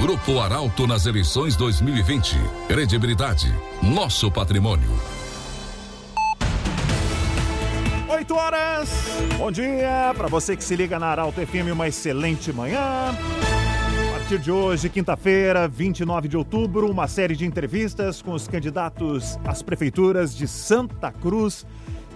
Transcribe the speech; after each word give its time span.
Grupo 0.00 0.40
Arauto 0.40 0.86
nas 0.86 1.04
eleições 1.04 1.54
2020. 1.56 2.34
Credibilidade, 2.66 3.54
nosso 3.82 4.32
patrimônio. 4.32 4.88
8 8.08 8.34
horas. 8.34 8.88
Bom 9.36 9.52
dia 9.52 10.14
para 10.16 10.26
você 10.26 10.56
que 10.56 10.64
se 10.64 10.74
liga 10.74 10.98
na 10.98 11.08
Arauto 11.08 11.46
FM, 11.46 11.74
uma 11.74 11.86
excelente 11.86 12.50
manhã. 12.50 12.80
A 12.80 14.18
partir 14.18 14.38
de 14.38 14.50
hoje, 14.50 14.88
quinta-feira, 14.88 15.68
29 15.68 16.28
de 16.28 16.36
outubro, 16.38 16.90
uma 16.90 17.06
série 17.06 17.36
de 17.36 17.44
entrevistas 17.44 18.22
com 18.22 18.32
os 18.32 18.48
candidatos 18.48 19.38
às 19.44 19.60
prefeituras 19.60 20.34
de 20.34 20.48
Santa 20.48 21.12
Cruz 21.12 21.66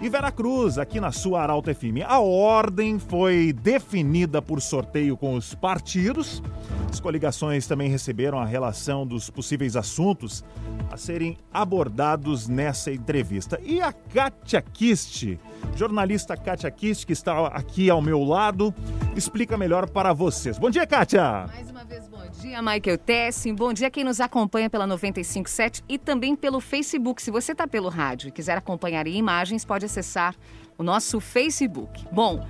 e 0.05 0.09
Veracruz, 0.11 0.77
aqui 0.77 1.01
na 1.01 1.11
sua 1.11 1.41
Arauto 1.41 1.75
FM. 1.75 2.05
A 2.07 2.21
ordem 2.21 2.99
foi 2.99 3.55
definida 3.55 4.43
por 4.43 4.61
sorteio 4.61 5.17
com 5.17 5.35
os 5.35 5.55
partidos. 5.55 6.43
As 6.91 7.01
coligações 7.01 7.67
também 7.67 7.89
receberam 7.89 8.39
a 8.39 8.45
relação 8.45 9.07
dos 9.07 9.31
possíveis 9.31 9.77
assuntos 9.77 10.45
a 10.91 10.99
serem 10.99 11.39
abordados 11.51 12.47
nessa 12.49 12.93
entrevista. 12.93 13.59
E 13.65 13.81
a 13.81 13.95
Kátia 13.95 14.61
Kist, 14.61 15.39
jornalista 15.75 16.37
Kátia 16.37 16.71
Kist, 16.71 17.07
que 17.07 17.15
está 17.15 17.47
aqui 17.47 17.89
ao 17.89 18.03
meu 18.03 18.23
lado, 18.23 18.75
explica 19.17 19.57
melhor 19.57 19.89
para 19.89 20.13
vocês. 20.13 20.59
Bom 20.59 20.69
dia, 20.69 20.87
Kátia! 20.87 21.47
Mais 21.47 21.71
uma 21.71 21.83
vez, 21.83 22.07
dia, 22.41 22.61
Michael 22.61 22.99
Tessin. 22.99 23.55
Bom 23.55 23.73
dia 23.73 23.91
quem 23.91 24.05
nos 24.05 24.21
acompanha 24.21 24.69
pela 24.69 24.87
957 24.87 25.83
e 25.89 25.99
também 25.99 26.35
pelo 26.35 26.61
Facebook. 26.61 27.23
Se 27.23 27.31
você 27.31 27.53
está 27.53 27.67
pelo 27.67 27.89
rádio 27.89 28.29
e 28.29 28.33
quiser 28.33 28.57
acompanhar 28.57 29.07
em 29.07 29.17
imagens, 29.17 29.65
pode 29.65 29.85
acessar 29.85 30.35
o 30.77 30.83
nosso 30.83 31.21
Facebook. 31.21 32.05
Bom, 32.13 32.47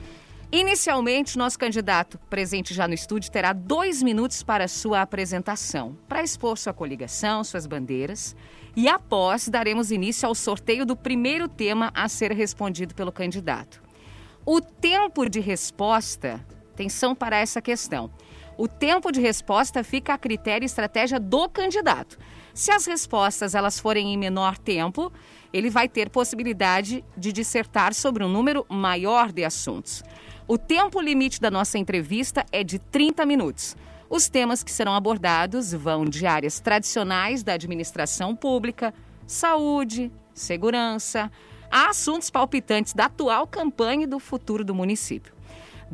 inicialmente, 0.51 1.39
nosso 1.39 1.59
candidato 1.59 2.19
presente 2.31 2.73
já 2.73 2.89
no 2.89 2.95
estúdio 2.95 3.31
terá 3.31 3.53
dois 3.53 4.03
minutos 4.03 4.43
para 4.43 4.69
sua 4.69 5.03
apresentação, 5.03 5.97
para 6.09 6.23
expor 6.23 6.57
sua 6.57 6.73
coligação, 6.73 7.45
suas 7.45 7.67
bandeiras. 7.67 8.35
E 8.77 8.89
após, 8.89 9.49
daremos 9.49 9.91
início 9.91 10.27
ao 10.27 10.35
sorteio 10.35 10.85
do 10.85 10.97
primeiro 10.97 11.49
tema 11.49 11.91
a 11.95 12.09
ser 12.09 12.33
respondido 12.33 12.95
pelo 12.95 13.13
candidato. 13.13 13.83
O 14.45 14.61
tempo 14.61 15.29
de 15.29 15.41
resposta, 15.41 16.45
atenção 16.73 17.15
para 17.15 17.39
essa 17.39 17.63
questão. 17.63 18.11
O 18.57 18.69
tempo 18.69 19.11
de 19.11 19.21
resposta 19.21 19.83
fica 19.83 20.15
a 20.15 20.19
critério 20.19 20.65
e 20.65 20.67
estratégia 20.67 21.19
do 21.19 21.49
candidato. 21.49 22.19
Se 22.53 22.71
as 22.71 22.87
respostas 22.87 23.55
elas 23.55 23.81
forem 23.81 24.15
em 24.15 24.17
menor 24.17 24.57
tempo, 24.57 25.13
ele 25.53 25.69
vai 25.69 25.89
ter 25.89 26.09
possibilidade 26.09 27.05
de 27.17 27.33
dissertar 27.33 27.93
sobre 27.93 28.23
um 28.23 28.29
número 28.29 28.65
maior 28.69 29.33
de 29.33 29.45
assuntos. 29.45 30.05
O 30.47 30.57
tempo 30.57 31.01
limite 31.01 31.41
da 31.41 31.51
nossa 31.51 31.79
entrevista 31.79 32.47
é 32.53 32.63
de 32.63 32.79
30 32.79 33.27
minutos. 33.27 33.77
Os 34.09 34.29
temas 34.29 34.63
que 34.63 34.71
serão 34.71 34.95
abordados 34.95 35.73
vão 35.73 36.05
de 36.05 36.27
áreas 36.27 36.61
tradicionais 36.61 37.43
da 37.43 37.55
administração 37.55 38.37
pública, 38.37 38.95
saúde, 39.27 40.13
segurança, 40.33 41.33
a 41.69 41.89
assuntos 41.89 42.31
palpitantes 42.31 42.93
da 42.93 43.07
atual 43.07 43.49
campanha 43.49 44.05
e 44.05 44.07
do 44.07 44.21
futuro 44.21 44.65
do 44.65 44.75
município. 44.75 45.34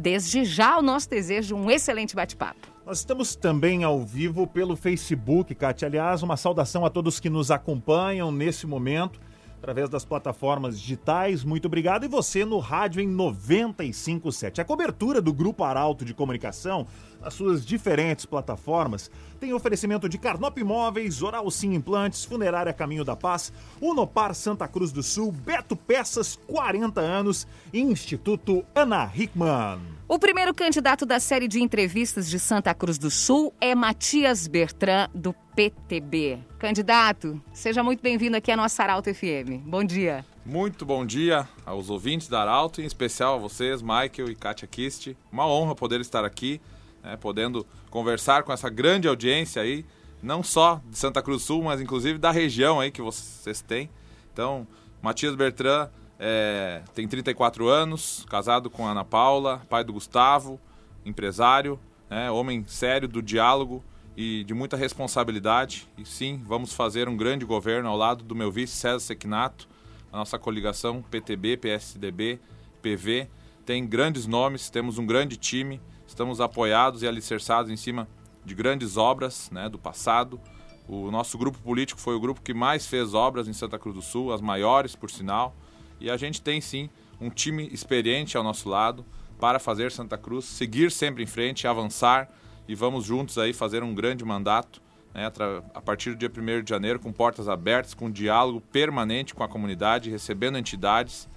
Desde 0.00 0.46
já, 0.46 0.78
o 0.78 0.82
nosso 0.82 1.10
desejo 1.10 1.54
um 1.54 1.70
excelente 1.70 2.16
bate-papo. 2.16 2.68
Nós 2.86 3.00
estamos 3.00 3.36
também 3.36 3.84
ao 3.84 4.02
vivo 4.02 4.46
pelo 4.46 4.74
Facebook, 4.74 5.54
Kátia. 5.54 5.86
Aliás, 5.86 6.22
uma 6.22 6.38
saudação 6.38 6.86
a 6.86 6.90
todos 6.90 7.20
que 7.20 7.28
nos 7.28 7.50
acompanham 7.50 8.32
nesse 8.32 8.66
momento 8.66 9.20
através 9.60 9.90
das 9.90 10.06
plataformas 10.06 10.80
digitais. 10.80 11.44
Muito 11.44 11.66
obrigado. 11.66 12.04
E 12.04 12.08
você 12.08 12.44
no 12.46 12.58
rádio 12.58 13.00
em 13.00 13.06
957. 13.06 14.60
A 14.60 14.64
cobertura 14.64 15.20
do 15.20 15.32
Grupo 15.32 15.62
Arauto 15.62 16.02
de 16.02 16.14
Comunicação, 16.14 16.86
as 17.22 17.34
suas 17.34 17.64
diferentes 17.64 18.24
plataformas, 18.24 19.10
tem 19.38 19.52
oferecimento 19.52 20.08
de 20.08 20.16
Carnop 20.16 20.56
Imóveis, 20.58 21.22
Oral 21.22 21.50
Sim 21.50 21.74
Implantes, 21.74 22.24
Funerária 22.24 22.72
Caminho 22.72 23.04
da 23.04 23.14
Paz, 23.14 23.52
Unopar 23.80 24.34
Santa 24.34 24.66
Cruz 24.66 24.90
do 24.90 25.02
Sul, 25.02 25.30
Beto 25.30 25.76
Peças, 25.76 26.38
40 26.46 27.00
anos 27.00 27.46
Instituto 27.72 28.64
Ana 28.74 29.10
Hickman. 29.14 29.99
O 30.10 30.18
primeiro 30.18 30.52
candidato 30.52 31.06
da 31.06 31.20
série 31.20 31.46
de 31.46 31.62
entrevistas 31.62 32.28
de 32.28 32.36
Santa 32.36 32.74
Cruz 32.74 32.98
do 32.98 33.08
Sul 33.08 33.54
é 33.60 33.76
Matias 33.76 34.48
Bertrand, 34.48 35.08
do 35.14 35.32
PTB. 35.54 36.40
Candidato, 36.58 37.40
seja 37.52 37.80
muito 37.84 38.02
bem-vindo 38.02 38.36
aqui 38.36 38.50
à 38.50 38.56
nossa 38.56 38.82
Arauto 38.82 39.14
FM. 39.14 39.62
Bom 39.64 39.84
dia. 39.84 40.26
Muito 40.44 40.84
bom 40.84 41.06
dia 41.06 41.48
aos 41.64 41.90
ouvintes 41.90 42.26
da 42.26 42.40
Arauto, 42.40 42.82
em 42.82 42.86
especial 42.86 43.36
a 43.36 43.38
vocês, 43.38 43.82
Michael 43.82 44.32
e 44.32 44.34
Kátia 44.34 44.66
Kist. 44.66 45.16
Uma 45.30 45.46
honra 45.46 45.76
poder 45.76 46.00
estar 46.00 46.24
aqui, 46.24 46.60
né, 47.04 47.16
podendo 47.16 47.64
conversar 47.88 48.42
com 48.42 48.52
essa 48.52 48.68
grande 48.68 49.06
audiência 49.06 49.62
aí, 49.62 49.86
não 50.20 50.42
só 50.42 50.82
de 50.90 50.98
Santa 50.98 51.22
Cruz 51.22 51.42
do 51.42 51.46
Sul, 51.46 51.62
mas 51.62 51.80
inclusive 51.80 52.18
da 52.18 52.32
região 52.32 52.80
aí 52.80 52.90
que 52.90 53.00
vocês 53.00 53.62
têm. 53.62 53.88
Então, 54.32 54.66
Matias 55.00 55.36
Bertrand 55.36 55.88
é, 56.22 56.82
tem 56.94 57.08
34 57.08 57.66
anos, 57.66 58.26
casado 58.28 58.68
com 58.68 58.86
Ana 58.86 59.06
Paula, 59.06 59.62
pai 59.70 59.82
do 59.82 59.94
Gustavo, 59.94 60.60
empresário, 61.02 61.80
né, 62.10 62.30
homem 62.30 62.62
sério 62.66 63.08
do 63.08 63.22
diálogo 63.22 63.82
e 64.14 64.44
de 64.44 64.52
muita 64.52 64.76
responsabilidade. 64.76 65.88
E 65.96 66.04
sim, 66.04 66.42
vamos 66.44 66.74
fazer 66.74 67.08
um 67.08 67.16
grande 67.16 67.46
governo 67.46 67.88
ao 67.88 67.96
lado 67.96 68.22
do 68.22 68.34
meu 68.34 68.52
vice 68.52 68.76
César 68.76 69.00
Sequinato, 69.00 69.66
a 70.12 70.18
nossa 70.18 70.38
coligação 70.38 71.00
PTB, 71.00 71.56
PSDB, 71.56 72.38
PV. 72.82 73.26
Tem 73.64 73.86
grandes 73.86 74.26
nomes, 74.26 74.68
temos 74.68 74.98
um 74.98 75.06
grande 75.06 75.38
time, 75.38 75.80
estamos 76.06 76.38
apoiados 76.38 77.02
e 77.02 77.08
alicerçados 77.08 77.70
em 77.70 77.76
cima 77.76 78.06
de 78.44 78.54
grandes 78.54 78.98
obras 78.98 79.50
né, 79.50 79.70
do 79.70 79.78
passado. 79.78 80.38
O 80.86 81.10
nosso 81.10 81.38
grupo 81.38 81.58
político 81.60 81.98
foi 81.98 82.14
o 82.14 82.20
grupo 82.20 82.42
que 82.42 82.52
mais 82.52 82.86
fez 82.86 83.14
obras 83.14 83.48
em 83.48 83.54
Santa 83.54 83.78
Cruz 83.78 83.94
do 83.94 84.02
Sul, 84.02 84.34
as 84.34 84.42
maiores, 84.42 84.94
por 84.94 85.10
sinal. 85.10 85.56
E 86.00 86.10
a 86.10 86.16
gente 86.16 86.40
tem 86.40 86.60
sim 86.60 86.88
um 87.20 87.28
time 87.28 87.68
experiente 87.72 88.36
ao 88.36 88.42
nosso 88.42 88.68
lado 88.68 89.04
para 89.38 89.58
fazer 89.58 89.92
Santa 89.92 90.16
Cruz 90.18 90.44
seguir 90.44 90.90
sempre 90.90 91.22
em 91.22 91.26
frente, 91.26 91.66
avançar 91.66 92.28
e 92.66 92.74
vamos 92.74 93.04
juntos 93.04 93.36
aí 93.38 93.52
fazer 93.52 93.82
um 93.82 93.94
grande 93.94 94.24
mandato 94.24 94.80
né, 95.14 95.30
a 95.74 95.80
partir 95.80 96.10
do 96.10 96.16
dia 96.16 96.30
1 96.30 96.62
de 96.62 96.70
janeiro, 96.70 97.00
com 97.00 97.12
portas 97.12 97.48
abertas, 97.48 97.94
com 97.94 98.10
diálogo 98.10 98.60
permanente 98.60 99.34
com 99.34 99.42
a 99.42 99.48
comunidade, 99.48 100.10
recebendo 100.10 100.56
entidades, 100.56 101.28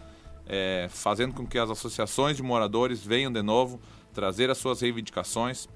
é, 0.45 0.87
fazendo 0.89 1.33
com 1.33 1.45
que 1.45 1.57
as 1.57 1.69
associações 1.69 2.37
de 2.37 2.43
moradores 2.43 3.03
venham 3.03 3.31
de 3.31 3.41
novo 3.41 3.79
trazer 4.13 4.49
as 4.49 4.57
suas 4.57 4.81
reivindicações. 4.81 5.67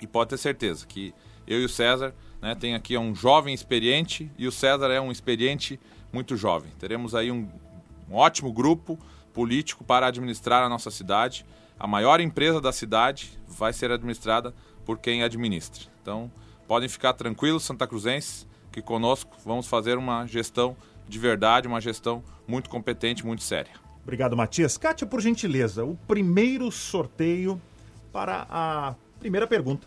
E 0.00 0.06
pode 0.06 0.30
ter 0.30 0.38
certeza 0.38 0.86
que 0.86 1.14
eu 1.46 1.60
e 1.60 1.64
o 1.64 1.68
César 1.68 2.14
né, 2.40 2.54
tem 2.54 2.74
aqui 2.74 2.96
um 2.96 3.14
jovem 3.14 3.54
experiente 3.54 4.30
e 4.38 4.46
o 4.46 4.52
César 4.52 4.90
é 4.90 5.00
um 5.00 5.12
experiente 5.12 5.78
muito 6.12 6.36
jovem. 6.36 6.72
Teremos 6.78 7.14
aí 7.14 7.30
um, 7.30 7.48
um 8.10 8.14
ótimo 8.14 8.52
grupo 8.52 8.98
político 9.32 9.84
para 9.84 10.06
administrar 10.06 10.62
a 10.62 10.68
nossa 10.68 10.90
cidade. 10.90 11.44
A 11.78 11.86
maior 11.86 12.20
empresa 12.20 12.60
da 12.60 12.72
cidade 12.72 13.38
vai 13.46 13.72
ser 13.72 13.90
administrada 13.90 14.54
por 14.84 14.98
quem 14.98 15.22
administra. 15.22 15.84
Então, 16.00 16.30
podem 16.66 16.88
ficar 16.88 17.12
tranquilos, 17.12 17.64
Santa 17.64 17.86
Cruzenses, 17.86 18.46
que 18.72 18.80
conosco 18.80 19.36
vamos 19.44 19.66
fazer 19.66 19.98
uma 19.98 20.26
gestão 20.26 20.76
de 21.08 21.18
verdade, 21.18 21.68
uma 21.68 21.80
gestão 21.80 22.22
muito 22.46 22.68
competente, 22.68 23.24
muito 23.24 23.42
séria. 23.42 23.72
Obrigado, 24.02 24.36
Matias. 24.36 24.76
Kátia, 24.76 25.06
por 25.06 25.20
gentileza, 25.20 25.84
o 25.84 25.96
primeiro 26.06 26.70
sorteio 26.70 27.60
para 28.12 28.46
a 28.48 28.94
primeira 29.18 29.46
pergunta. 29.46 29.86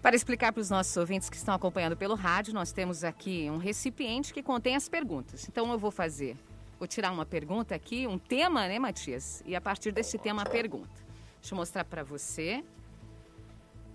Para 0.00 0.14
explicar 0.14 0.52
para 0.52 0.60
os 0.60 0.70
nossos 0.70 0.96
ouvintes 0.96 1.28
que 1.28 1.36
estão 1.36 1.52
acompanhando 1.54 1.96
pelo 1.96 2.14
rádio, 2.14 2.54
nós 2.54 2.70
temos 2.70 3.02
aqui 3.02 3.50
um 3.50 3.56
recipiente 3.56 4.32
que 4.32 4.42
contém 4.42 4.76
as 4.76 4.88
perguntas. 4.88 5.48
Então 5.48 5.72
eu 5.72 5.78
vou 5.78 5.90
fazer 5.90 6.36
Vou 6.78 6.86
tirar 6.86 7.10
uma 7.10 7.24
pergunta 7.24 7.74
aqui, 7.74 8.06
um 8.06 8.18
tema, 8.18 8.68
né, 8.68 8.78
Matias? 8.78 9.42
E 9.46 9.56
a 9.56 9.60
partir 9.60 9.92
desse 9.92 10.18
tema, 10.18 10.42
a 10.42 10.46
pergunta. 10.46 11.06
Deixa 11.40 11.54
eu 11.54 11.56
mostrar 11.56 11.84
para 11.84 12.02
você. 12.02 12.62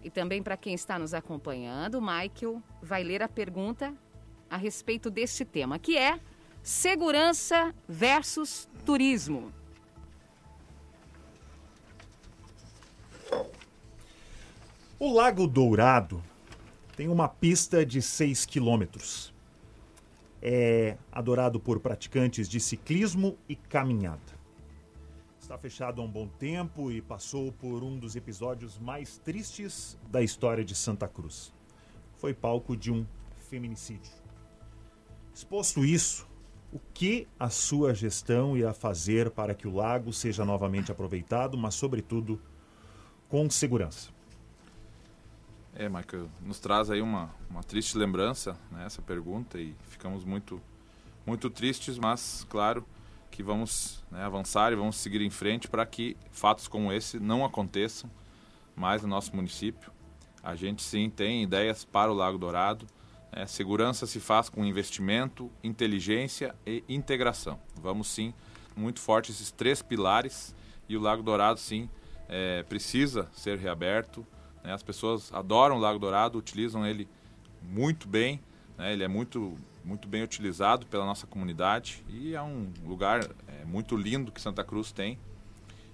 E 0.03 0.09
também 0.09 0.41
para 0.41 0.57
quem 0.57 0.73
está 0.73 0.97
nos 0.97 1.13
acompanhando, 1.13 1.95
o 1.95 2.01
Michael 2.01 2.61
vai 2.81 3.03
ler 3.03 3.21
a 3.21 3.27
pergunta 3.27 3.93
a 4.49 4.57
respeito 4.57 5.11
deste 5.11 5.45
tema, 5.45 5.77
que 5.77 5.95
é 5.95 6.19
segurança 6.63 7.73
versus 7.87 8.67
turismo. 8.83 9.53
O 14.97 15.13
Lago 15.13 15.47
Dourado 15.47 16.23
tem 16.95 17.07
uma 17.07 17.27
pista 17.27 17.85
de 17.85 18.01
6 18.01 18.45
quilômetros 18.45 19.30
é 20.41 20.97
adorado 21.11 21.59
por 21.59 21.79
praticantes 21.79 22.49
de 22.49 22.59
ciclismo 22.59 23.37
e 23.47 23.55
caminhada. 23.55 24.41
Está 25.39 25.57
fechado 25.57 26.01
há 26.01 26.05
um 26.05 26.11
bom 26.11 26.27
tempo 26.27 26.91
e 26.91 27.01
passou 27.01 27.51
por 27.51 27.83
um 27.83 27.99
dos 27.99 28.15
episódios 28.15 28.79
mais 28.79 29.17
tristes 29.17 29.97
da 30.09 30.21
história 30.21 30.63
de 30.63 30.73
Santa 30.73 31.07
Cruz. 31.07 31.53
Foi 32.15 32.33
palco 32.33 32.75
de 32.75 32.91
um 32.91 33.05
feminicídio. 33.49 34.13
Exposto 35.33 35.83
isso, 35.83 36.27
o 36.71 36.79
que 36.93 37.27
a 37.39 37.49
sua 37.49 37.93
gestão 37.93 38.55
irá 38.55 38.73
fazer 38.73 39.29
para 39.31 39.53
que 39.53 39.67
o 39.67 39.75
lago 39.75 40.13
seja 40.13 40.45
novamente 40.45 40.91
aproveitado, 40.91 41.57
mas, 41.57 41.75
sobretudo, 41.75 42.41
com 43.27 43.49
segurança? 43.49 44.09
É, 45.73 45.87
Michael, 45.87 46.29
nos 46.41 46.59
traz 46.59 46.89
aí 46.89 47.01
uma, 47.01 47.33
uma 47.49 47.63
triste 47.63 47.97
lembrança, 47.97 48.57
né, 48.69 48.85
essa 48.85 49.01
pergunta, 49.01 49.57
e 49.57 49.73
ficamos 49.89 50.25
muito, 50.25 50.61
muito 51.25 51.49
tristes, 51.49 51.97
mas, 51.97 52.45
claro, 52.49 52.85
que 53.31 53.41
vamos 53.41 54.03
né, 54.11 54.21
avançar 54.23 54.73
e 54.73 54.75
vamos 54.75 54.97
seguir 54.97 55.21
em 55.21 55.29
frente 55.29 55.69
para 55.69 55.85
que 55.85 56.17
fatos 56.31 56.67
como 56.67 56.91
esse 56.91 57.19
não 57.19 57.45
aconteçam 57.45 58.11
mais 58.75 59.01
no 59.01 59.07
nosso 59.07 59.33
município. 59.35 59.91
A 60.43 60.55
gente 60.55 60.81
sim 60.81 61.09
tem 61.09 61.43
ideias 61.43 61.85
para 61.85 62.11
o 62.11 62.15
Lago 62.15 62.37
Dourado. 62.37 62.85
Né, 63.31 63.45
segurança 63.45 64.05
se 64.05 64.19
faz 64.19 64.49
com 64.49 64.65
investimento, 64.65 65.49
inteligência 65.63 66.53
e 66.65 66.83
integração. 66.89 67.59
Vamos 67.75 68.07
sim 68.09 68.33
muito 68.75 68.99
forte 68.99 69.31
esses 69.31 69.51
três 69.51 69.81
pilares 69.81 70.53
e 70.89 70.97
o 70.97 70.99
Lago 70.99 71.23
Dourado 71.23 71.59
sim 71.59 71.89
é, 72.27 72.63
precisa 72.63 73.29
ser 73.33 73.57
reaberto. 73.57 74.25
Né? 74.63 74.73
As 74.73 74.83
pessoas 74.83 75.33
adoram 75.33 75.77
o 75.77 75.79
Lago 75.79 75.99
Dourado, 75.99 76.37
utilizam 76.37 76.85
ele 76.85 77.07
muito 77.61 78.07
bem, 78.07 78.39
né? 78.77 78.93
ele 78.93 79.03
é 79.03 79.07
muito, 79.07 79.57
muito 79.83 80.07
bem 80.07 80.23
utilizado 80.23 80.85
pela 80.85 81.05
nossa 81.05 81.27
comunidade 81.27 82.03
e 82.09 82.33
é 82.33 82.41
um 82.41 82.71
lugar 82.85 83.23
é, 83.47 83.65
muito 83.65 83.95
lindo 83.95 84.31
que 84.31 84.41
Santa 84.41 84.63
Cruz 84.63 84.91
tem. 84.91 85.17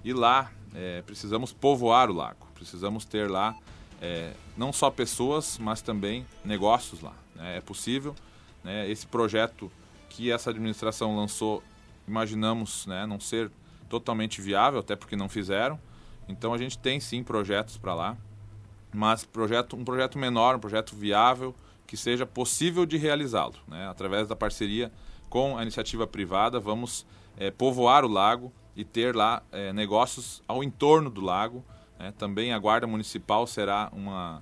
E 0.04 0.14
lá 0.14 0.52
é, 0.74 1.02
precisamos 1.02 1.52
povoar 1.52 2.10
o 2.10 2.14
lago, 2.14 2.48
precisamos 2.54 3.04
ter 3.04 3.30
lá 3.30 3.56
é, 4.02 4.34
não 4.56 4.72
só 4.72 4.90
pessoas, 4.90 5.58
mas 5.58 5.82
também 5.82 6.26
negócios 6.46 7.02
lá. 7.02 7.14
Né? 7.36 7.58
É 7.58 7.62
possível. 7.62 8.16
Né? 8.64 8.90
Esse 8.90 9.08
projeto 9.08 9.72
que 10.10 10.32
essa 10.32 10.50
administração 10.50 11.16
lançou, 11.16 11.64
imaginamos 12.08 12.86
né, 12.86 13.06
não 13.06 13.20
ser 13.20 13.52
totalmente 13.90 14.42
viável, 14.42 14.80
até 14.80 14.96
porque 14.96 15.16
não 15.16 15.30
fizeram. 15.30 15.80
Então 16.28 16.54
a 16.54 16.58
gente 16.58 16.78
tem 16.78 17.00
sim 17.00 17.24
projetos 17.24 17.78
para 17.78 17.94
lá, 17.94 18.18
mas 18.98 19.24
projeto, 19.24 19.76
um 19.76 19.86
projeto 19.86 20.18
menor, 20.18 20.56
um 20.56 20.60
projeto 20.60 20.96
viável, 20.96 21.54
que 21.86 21.96
seja 21.96 22.26
possível 22.26 22.84
de 22.84 22.98
realizá-lo. 22.98 23.54
Né? 23.68 23.88
Através 23.88 24.28
da 24.28 24.36
parceria 24.36 24.92
com 25.30 25.56
a 25.56 25.62
iniciativa 25.62 26.08
privada, 26.08 26.60
vamos 26.60 27.06
é, 27.38 27.52
povoar 27.52 28.04
o 28.04 28.08
lago 28.08 28.52
e 28.76 28.84
ter 28.84 29.16
lá 29.16 29.44
é, 29.52 29.72
negócios 29.72 30.42
ao 30.48 30.64
entorno 30.64 31.12
do 31.12 31.22
lago. 31.22 31.64
Né? 32.00 32.12
Também 32.18 32.52
a 32.52 32.58
Guarda 32.58 32.88
Municipal 32.88 33.46
será 33.46 33.88
uma, 33.94 34.42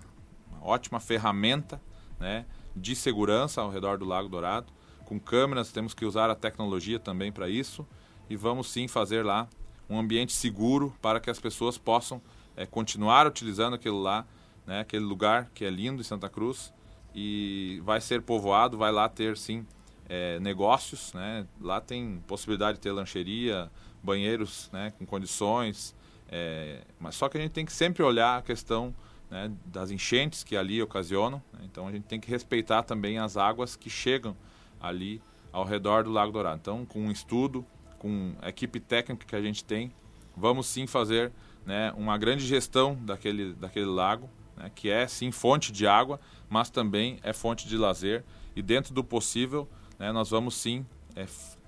uma 0.49 0.65
ótima 0.65 1.01
ferramenta 1.01 1.81
né, 2.17 2.45
de 2.73 2.95
segurança 2.95 3.59
ao 3.59 3.69
redor 3.69 3.97
do 3.97 4.05
Lago 4.05 4.29
Dourado. 4.29 4.67
Com 5.03 5.19
câmeras, 5.19 5.69
temos 5.69 5.93
que 5.93 6.05
usar 6.05 6.29
a 6.29 6.35
tecnologia 6.35 6.97
também 6.97 7.29
para 7.29 7.49
isso 7.49 7.85
e 8.29 8.37
vamos 8.37 8.71
sim 8.71 8.87
fazer 8.87 9.25
lá 9.25 9.49
um 9.89 9.99
ambiente 9.99 10.31
seguro 10.31 10.95
para 11.01 11.19
que 11.19 11.29
as 11.29 11.41
pessoas 11.41 11.77
possam 11.77 12.21
é, 12.55 12.65
continuar 12.65 13.27
utilizando 13.27 13.73
aquele 13.73 13.97
lá, 13.97 14.25
né, 14.65 14.81
aquele 14.81 15.05
lugar 15.05 15.49
que 15.53 15.65
é 15.65 15.69
lindo 15.69 16.01
em 16.01 16.03
Santa 16.03 16.29
Cruz 16.29 16.73
e 17.13 17.81
vai 17.83 18.01
ser 18.01 18.21
povoado, 18.21 18.77
vai 18.77 18.91
lá 18.91 19.07
ter 19.07 19.37
sim 19.37 19.65
é, 20.09 20.39
negócios, 20.39 21.13
né? 21.13 21.47
Lá 21.59 21.79
tem 21.81 22.21
possibilidade 22.27 22.77
de 22.77 22.81
ter 22.81 22.91
lancheria, 22.91 23.71
banheiros, 24.03 24.69
né, 24.71 24.93
com 24.97 25.05
condições, 25.05 25.95
é, 26.29 26.81
mas 26.99 27.15
só 27.15 27.27
que 27.27 27.37
a 27.37 27.41
gente 27.41 27.51
tem 27.51 27.65
que 27.65 27.73
sempre 27.73 28.03
olhar 28.03 28.37
a 28.37 28.41
questão 28.41 28.93
né, 29.29 29.51
das 29.65 29.91
enchentes 29.91 30.43
que 30.43 30.55
ali 30.55 30.81
ocasionam. 30.81 31.41
Né? 31.53 31.61
Então 31.63 31.87
a 31.87 31.91
gente 31.91 32.03
tem 32.03 32.19
que 32.19 32.29
respeitar 32.29 32.83
também 32.83 33.17
as 33.17 33.37
águas 33.37 33.75
que 33.75 33.89
chegam 33.89 34.35
ali 34.79 35.21
ao 35.51 35.63
redor 35.63 36.03
do 36.03 36.11
Lago 36.11 36.31
Dourado. 36.31 36.57
Então, 36.61 36.85
com 36.85 36.99
um 36.99 37.11
estudo, 37.11 37.65
com 37.97 38.33
a 38.41 38.49
equipe 38.49 38.79
técnica 38.79 39.25
que 39.25 39.35
a 39.35 39.41
gente 39.41 39.63
tem, 39.63 39.91
vamos 40.35 40.67
sim 40.67 40.85
fazer 40.85 41.31
né, 41.65 41.91
uma 41.97 42.17
grande 42.17 42.45
gestão 42.45 42.95
daquele, 43.01 43.53
daquele 43.53 43.85
lago, 43.85 44.29
né, 44.55 44.71
que 44.73 44.89
é 44.89 45.07
sim 45.07 45.31
fonte 45.31 45.71
de 45.71 45.87
água, 45.87 46.19
mas 46.49 46.69
também 46.69 47.19
é 47.23 47.33
fonte 47.33 47.67
de 47.67 47.77
lazer. 47.77 48.23
E 48.55 48.61
dentro 48.61 48.93
do 48.93 49.03
possível, 49.03 49.67
né, 49.99 50.11
nós 50.11 50.29
vamos 50.29 50.55
sim 50.55 50.85
é, 51.15 51.25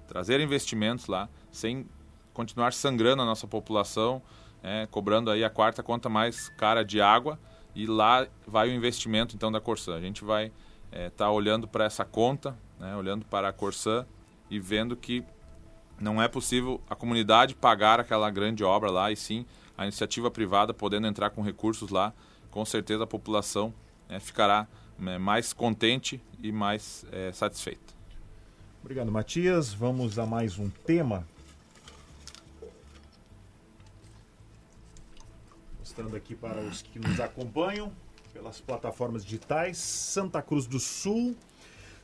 trazer 0.07 0.39
investimentos 0.39 1.07
lá, 1.07 1.30
sem 1.51 1.86
continuar 2.34 2.74
sangrando 2.74 3.22
a 3.22 3.25
nossa 3.25 3.48
população, 3.48 4.22
é, 4.63 4.88
cobrando 4.89 5.31
aí 5.31 5.44
a 5.44 5.50
quarta 5.50 5.81
conta 5.84 6.10
mais 6.10 6.50
cara 6.50 6.84
de 6.84 7.01
água. 7.01 7.39
E 7.75 7.86
lá 7.86 8.28
vai 8.45 8.69
o 8.69 8.74
investimento 8.74 9.36
então 9.36 9.51
da 9.51 9.62
Corsã. 9.62 9.95
A 9.95 10.01
gente 10.01 10.24
vai 10.24 10.45
estar 10.45 10.56
é, 10.92 11.10
tá 11.10 11.30
olhando 11.30 11.68
para 11.68 11.86
essa 11.86 12.04
conta, 12.04 12.57
né, 12.80 12.95
olhando 12.95 13.25
para 13.25 13.50
a 13.50 13.54
Corsã 13.54 14.06
e 14.50 14.60
vendo 14.60 14.95
que 14.95 15.24
não 16.00 16.22
é 16.22 16.28
possível 16.28 16.81
a 16.89 16.95
comunidade 16.95 17.56
pagar 17.56 18.00
aquela 18.00 18.30
grande 18.30 18.63
obra 18.63 18.89
lá, 18.92 19.12
e 19.12 19.16
sim 19.16 19.45
a 19.77 19.83
iniciativa 19.83 20.31
privada 20.31 20.74
podendo 20.74 21.07
entrar 21.07 21.29
com 21.29 21.41
recursos 21.41 21.89
lá, 21.89 22.13
com 22.50 22.65
certeza 22.65 23.03
a 23.03 23.07
população 23.07 23.74
é, 24.09 24.19
ficará 24.19 24.68
é, 25.00 25.18
mais 25.18 25.53
contente 25.53 26.21
e 26.41 26.51
mais 26.51 27.06
é, 27.12 27.31
satisfeita. 27.31 27.94
Obrigado, 28.81 29.12
Matias. 29.12 29.74
Vamos 29.74 30.18
a 30.18 30.25
mais 30.25 30.57
um 30.57 30.69
tema. 30.69 31.27
Mostrando 35.79 36.15
aqui 36.15 36.35
para 36.35 36.62
os 36.62 36.81
que 36.81 37.00
nos 37.00 37.19
acompanham 37.19 37.91
pelas 38.33 38.62
plataformas 38.62 39.24
digitais, 39.24 39.77
Santa 39.77 40.41
Cruz 40.41 40.68
do 40.68 40.79
Sul, 40.79 41.35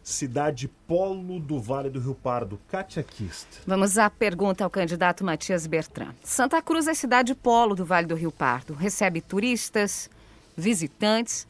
cidade 0.04 0.68
polo 0.68 1.40
do 1.40 1.60
Vale 1.60 1.90
do 1.90 2.00
Rio 2.00 2.14
Pardo. 2.14 2.60
Kátia 2.68 3.02
Kist. 3.02 3.48
Vamos 3.66 3.98
à 3.98 4.10
pergunta 4.10 4.64
ao 4.64 4.70
candidato 4.70 5.24
Matias 5.24 5.66
Bertrand. 5.66 6.14
Santa 6.22 6.62
Cruz 6.62 6.88
é 6.88 6.94
cidade 6.94 7.34
polo 7.34 7.74
do 7.74 7.86
Vale 7.86 8.06
do 8.06 8.16
Rio 8.16 8.32
Pardo. 8.32 8.74
Recebe 8.74 9.22
turistas, 9.22 10.10
visitantes 10.58 11.48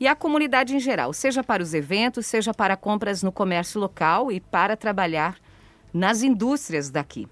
e 0.00 0.08
a 0.08 0.16
comunidade 0.16 0.74
em 0.74 0.80
geral, 0.80 1.12
seja 1.12 1.44
para 1.44 1.62
os 1.62 1.72
eventos, 1.72 2.26
seja 2.26 2.52
para 2.52 2.76
compras 2.76 3.22
no 3.22 3.30
comércio 3.30 3.80
local 3.80 4.32
e 4.32 4.40
para 4.40 4.76
trabalhar 4.76 5.38
nas 5.94 6.24
indústrias 6.24 6.90
daqui. 6.90 7.28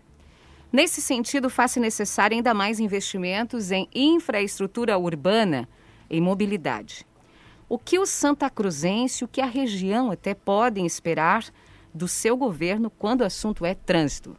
Nesse 0.73 1.03
sentido, 1.03 1.51
faz-se 1.51 1.81
necessário 1.81 2.37
ainda 2.37 2.55
mais 2.55 2.79
investimentos 2.79 3.73
em 3.73 3.89
infraestrutura 3.93 4.97
urbana 4.97 5.69
e 6.09 6.21
mobilidade. 6.21 7.05
O 7.71 7.79
que 7.79 8.01
o 8.01 8.05
Santa 8.05 8.51
Cruzense, 8.51 9.23
o 9.23 9.29
que 9.29 9.41
a 9.41 9.47
região 9.47 10.11
até 10.11 10.35
podem 10.35 10.85
esperar 10.85 11.45
do 11.95 12.09
seu 12.09 12.37
governo 12.37 12.91
quando 12.91 13.21
o 13.21 13.25
assunto 13.25 13.65
é 13.65 13.77
trânsito? 13.77 14.37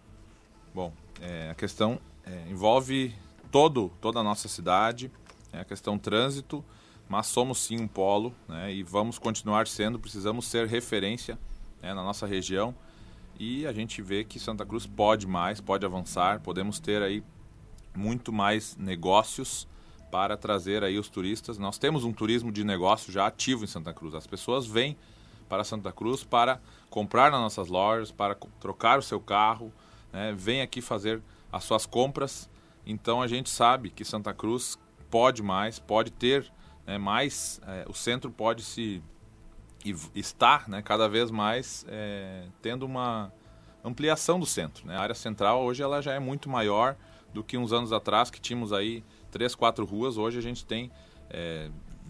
Bom, 0.75 0.92
é, 1.22 1.50
a 1.50 1.56
questão 1.56 1.98
é, 2.25 2.50
envolve 2.50 3.16
todo, 3.50 3.89
toda 4.01 4.19
a 4.19 4.24
nossa 4.24 4.50
cidade, 4.50 5.10
é 5.54 5.62
a 5.62 5.63
questão 5.63 5.98
trânsito, 5.98 6.62
mas 7.07 7.28
somos 7.28 7.60
sim 7.60 7.80
um 7.80 7.88
polo 7.88 8.36
né, 8.50 8.74
e 8.74 8.83
vamos 8.83 9.18
continuar 9.18 9.65
sendo, 9.65 9.98
precisamos 9.98 10.46
ser 10.46 10.67
referência 10.67 11.39
né, 11.82 11.94
na 11.94 12.03
nossa 12.03 12.27
região 12.27 12.75
e 13.39 13.65
a 13.65 13.72
gente 13.72 14.01
vê 14.01 14.25
que 14.25 14.41
Santa 14.41 14.65
Cruz 14.65 14.86
pode 14.86 15.25
mais, 15.25 15.62
pode 15.62 15.86
avançar, 15.86 16.41
podemos 16.41 16.82
ter 16.82 17.01
aí 17.01 17.24
muito 17.96 18.34
mais 18.34 18.75
negócios 18.75 19.70
para 20.12 20.36
trazer 20.36 20.84
aí 20.84 21.00
os 21.00 21.10
turistas. 21.10 21.58
Nós 21.58 21.77
temos 21.77 22.03
um 22.03 22.12
turismo 22.12 22.51
de 22.51 22.63
negócio 22.63 23.12
já 23.12 23.25
ativo 23.25 23.63
em 23.63 23.68
Santa 23.68 23.94
Cruz. 23.94 24.13
As 24.13 24.27
pessoas 24.27 24.68
vêm 24.68 24.98
para 25.48 25.63
Santa 25.63 25.91
Cruz 25.91 26.24
para 26.24 26.62
comprar 26.89 27.32
nas 27.32 27.39
nossas 27.39 27.70
lojas, 27.70 28.12
para 28.12 28.36
trocar 28.60 29.00
o 29.00 29.01
seu 29.01 29.20
carro, 29.20 29.72
né? 30.12 30.34
vem 30.38 30.62
aqui 30.62 30.82
fazer 30.82 31.22
as 31.51 31.63
suas 31.63 31.86
compras. 31.86 32.50
Então 32.86 33.22
a 33.22 33.27
gente 33.27 33.50
sabe 33.50 33.89
que 33.89 34.03
Santa 34.03 34.34
Cruz 34.34 34.77
pode 35.10 35.41
mais, 35.41 35.80
pode 35.80 36.12
ter 36.12 36.51
né, 36.86 36.98
mais, 36.98 37.62
é, 37.68 37.86
o 37.88 37.94
centro 37.94 38.32
pode 38.32 38.63
se 38.63 39.01
estar 40.13 40.70
né, 40.70 40.82
cada 40.82 41.08
vez 41.10 41.32
mais 41.32 41.86
é, 41.88 42.46
tendo 42.62 42.86
uma 42.86 43.32
ampliação 43.84 44.39
do 44.39 44.46
centro. 44.46 44.86
Né? 44.88 44.96
A 44.96 45.01
área 45.01 45.15
central 45.15 45.63
hoje 45.63 45.82
ela 45.82 46.01
já 46.01 46.13
é 46.13 46.20
muito 46.20 46.50
maior 46.50 46.96
do 47.34 47.44
que 47.44 47.58
uns 47.58 47.74
anos 47.74 47.91
atrás 47.91 48.30
que 48.30 48.39
tínhamos 48.39 48.74
aí 48.74 49.03
três, 49.31 49.55
quatro 49.55 49.85
ruas. 49.85 50.17
Hoje 50.17 50.38
a 50.38 50.41
gente 50.41 50.65
tem, 50.65 50.91
é, 51.29 51.69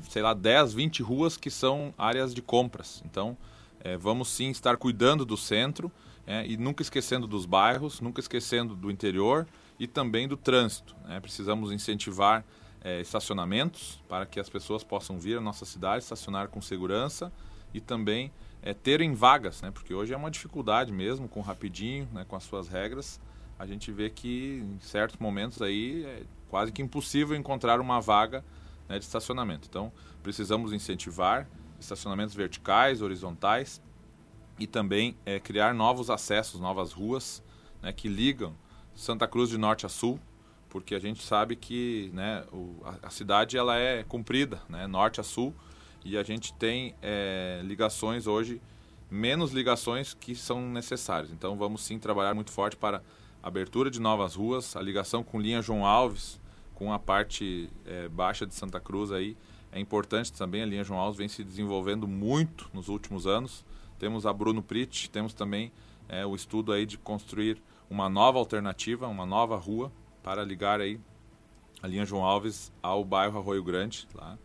sei 0.09 0.21
lá, 0.21 0.33
10, 0.33 0.73
20 0.73 1.03
ruas 1.03 1.37
que 1.37 1.49
são 1.49 1.93
áreas 1.97 2.33
de 2.33 2.41
compras. 2.41 3.01
Então, 3.05 3.37
é, 3.83 3.95
vamos 3.95 4.27
sim 4.29 4.49
estar 4.49 4.75
cuidando 4.77 5.25
do 5.25 5.37
centro 5.37 5.91
é, 6.25 6.45
e 6.45 6.57
nunca 6.57 6.81
esquecendo 6.81 7.27
dos 7.27 7.45
bairros, 7.45 8.01
nunca 8.01 8.19
esquecendo 8.19 8.75
do 8.75 8.91
interior 8.91 9.47
e 9.79 9.87
também 9.87 10.27
do 10.27 10.37
trânsito. 10.37 10.95
Né? 11.05 11.19
Precisamos 11.19 11.71
incentivar 11.71 12.43
é, 12.83 12.99
estacionamentos 12.99 14.01
para 14.07 14.25
que 14.25 14.39
as 14.39 14.49
pessoas 14.49 14.83
possam 14.83 15.19
vir 15.19 15.37
à 15.37 15.41
nossa 15.41 15.65
cidade, 15.65 16.03
estacionar 16.03 16.49
com 16.49 16.61
segurança 16.61 17.31
e 17.73 17.79
também 17.79 18.31
é, 18.61 18.73
terem 18.73 19.13
vagas, 19.13 19.61
né? 19.61 19.71
porque 19.71 19.93
hoje 19.93 20.13
é 20.13 20.17
uma 20.17 20.29
dificuldade 20.29 20.91
mesmo, 20.91 21.27
com 21.27 21.41
rapidinho, 21.41 22.07
né? 22.11 22.25
com 22.27 22.35
as 22.35 22.43
suas 22.43 22.67
regras. 22.67 23.19
A 23.57 23.65
gente 23.65 23.91
vê 23.91 24.09
que 24.09 24.63
em 24.63 24.79
certos 24.79 25.17
momentos 25.19 25.61
aí 25.61 26.03
é 26.03 26.23
quase 26.51 26.70
que 26.70 26.81
impossível 26.81 27.36
encontrar 27.36 27.79
uma 27.79 28.01
vaga 28.01 28.43
né, 28.89 29.00
de 29.00 29.05
estacionamento. 29.05 29.70
Então, 29.70 29.89
precisamos 30.22 30.74
incentivar 30.74 31.48
estacionamentos 31.79 32.36
verticais, 32.36 33.01
horizontais 33.01 33.81
e 34.60 34.67
também 34.67 35.15
é, 35.25 35.39
criar 35.39 35.74
novos 35.74 36.10
acessos, 36.10 36.60
novas 36.60 36.91
ruas 36.91 37.41
né, 37.81 37.93
que 37.93 38.10
ligam 38.10 38.53
Santa 38.93 39.25
Cruz 39.29 39.50
de 39.50 39.58
norte 39.58 39.86
a 39.86 39.89
sul, 39.89 40.20
porque 40.70 40.93
a 40.93 41.00
gente 41.00 41.24
sabe 41.24 41.55
que 41.55 42.12
né, 42.13 42.43
o, 42.51 42.75
a, 42.84 43.08
a, 43.08 43.10
cidade 43.10 43.58
ela 43.58 43.77
é 43.77 44.03
comprida, 44.03 44.62
né, 44.67 44.86
norte 44.88 45.22
a 45.22 45.24
sul, 45.24 45.55
e 46.03 46.17
a 46.17 46.24
gente 46.24 46.53
tem 46.53 46.93
é, 47.01 47.62
ligações 47.63 48.27
hoje, 48.27 48.62
menos 49.10 49.51
ligações 49.53 50.13
que 50.13 50.36
são 50.36 50.62
necessárias. 50.70 51.31
Então 51.31 51.55
vamos 51.55 51.81
sim 51.81 51.98
trabalhar 51.98 52.34
muito 52.34 52.51
forte 52.51 52.75
para 52.75 53.01
abertura 53.41 53.89
de 53.89 54.01
novas 54.01 54.36
ruas, 54.36 54.75
a 54.75 54.81
ligação 54.81 55.24
com 55.24 55.39
linha 55.39 55.62
João 55.62 55.86
Alves, 55.86 56.40
com 56.81 56.91
a 56.91 56.97
parte 56.97 57.69
é, 57.85 58.09
baixa 58.09 58.43
de 58.43 58.55
Santa 58.55 58.79
Cruz 58.79 59.11
aí, 59.11 59.38
é 59.71 59.79
importante 59.79 60.33
também, 60.33 60.63
a 60.63 60.65
linha 60.65 60.83
João 60.83 61.00
Alves 61.00 61.19
vem 61.19 61.27
se 61.27 61.43
desenvolvendo 61.43 62.07
muito 62.07 62.67
nos 62.73 62.89
últimos 62.89 63.27
anos. 63.27 63.63
Temos 64.00 64.25
a 64.25 64.33
Bruno 64.33 64.63
Prit, 64.63 65.07
temos 65.11 65.31
também 65.31 65.71
é, 66.09 66.25
o 66.25 66.33
estudo 66.33 66.71
aí 66.71 66.88
de 66.88 66.97
construir 66.97 67.61
uma 67.88 68.09
nova 68.09 68.39
alternativa, 68.39 69.07
uma 69.07 69.27
nova 69.27 69.55
rua 69.57 69.91
para 70.23 70.43
ligar 70.43 70.81
aí 70.81 71.00
a 71.83 71.88
linha 71.88 72.03
João 72.03 72.25
Alves 72.25 72.73
ao 72.81 73.05
bairro 73.05 73.38
Arroio 73.38 73.63
Grande. 73.63 74.07
Lá. 74.15 74.35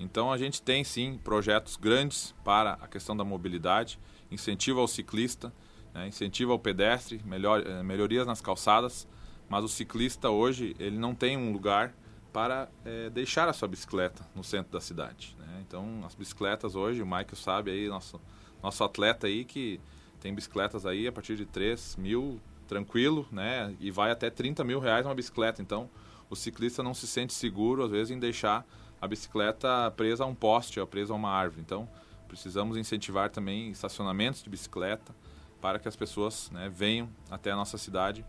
Então 0.00 0.32
a 0.32 0.38
gente 0.38 0.62
tem 0.62 0.82
sim 0.84 1.20
projetos 1.22 1.76
grandes 1.76 2.34
para 2.42 2.78
a 2.80 2.88
questão 2.88 3.14
da 3.14 3.24
mobilidade, 3.24 3.98
incentivo 4.30 4.80
ao 4.80 4.88
ciclista, 4.88 5.52
né, 5.92 6.08
incentivo 6.08 6.50
ao 6.50 6.58
pedestre, 6.58 7.20
melhor, 7.26 7.60
eh, 7.60 7.82
melhorias 7.82 8.26
nas 8.26 8.40
calçadas, 8.40 9.06
mas 9.48 9.64
o 9.64 9.68
ciclista 9.68 10.30
hoje 10.30 10.74
ele 10.78 10.98
não 10.98 11.14
tem 11.14 11.36
um 11.36 11.52
lugar 11.52 11.94
para 12.32 12.68
é, 12.84 13.10
deixar 13.10 13.48
a 13.48 13.52
sua 13.52 13.68
bicicleta 13.68 14.26
no 14.34 14.42
centro 14.42 14.72
da 14.72 14.80
cidade. 14.80 15.36
Né? 15.38 15.62
Então 15.66 16.02
as 16.04 16.14
bicicletas 16.14 16.74
hoje, 16.74 17.00
o 17.00 17.06
Michael 17.06 17.36
sabe 17.36 17.70
aí, 17.70 17.88
nosso, 17.88 18.20
nosso 18.62 18.82
atleta 18.82 19.26
aí 19.26 19.44
que 19.44 19.80
tem 20.20 20.34
bicicletas 20.34 20.84
aí 20.84 21.06
a 21.06 21.12
partir 21.12 21.36
de 21.36 21.46
3 21.46 21.96
mil, 21.96 22.40
tranquilo, 22.66 23.28
né? 23.30 23.76
E 23.78 23.90
vai 23.90 24.10
até 24.10 24.30
30 24.30 24.64
mil 24.64 24.80
reais 24.80 25.06
uma 25.06 25.14
bicicleta. 25.14 25.62
Então 25.62 25.88
o 26.28 26.34
ciclista 26.34 26.82
não 26.82 26.94
se 26.94 27.06
sente 27.06 27.32
seguro 27.32 27.84
às 27.84 27.90
vezes 27.90 28.10
em 28.10 28.18
deixar 28.18 28.66
a 29.00 29.06
bicicleta 29.06 29.90
presa 29.92 30.24
a 30.24 30.26
um 30.26 30.34
poste 30.34 30.80
ou 30.80 30.86
presa 30.86 31.12
a 31.12 31.16
uma 31.16 31.30
árvore. 31.30 31.60
Então 31.60 31.88
precisamos 32.26 32.76
incentivar 32.76 33.30
também 33.30 33.70
estacionamentos 33.70 34.42
de 34.42 34.50
bicicleta 34.50 35.14
para 35.60 35.78
que 35.78 35.86
as 35.86 35.94
pessoas 35.94 36.50
né, 36.50 36.68
venham 36.68 37.08
até 37.30 37.50
a 37.50 37.56
nossa 37.56 37.78
cidade 37.78 38.24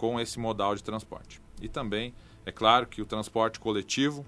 com 0.00 0.18
esse 0.18 0.38
modal 0.38 0.74
de 0.74 0.82
transporte. 0.82 1.42
E 1.60 1.68
também, 1.68 2.14
é 2.46 2.50
claro 2.50 2.86
que 2.86 3.02
o 3.02 3.04
transporte 3.04 3.60
coletivo 3.60 4.24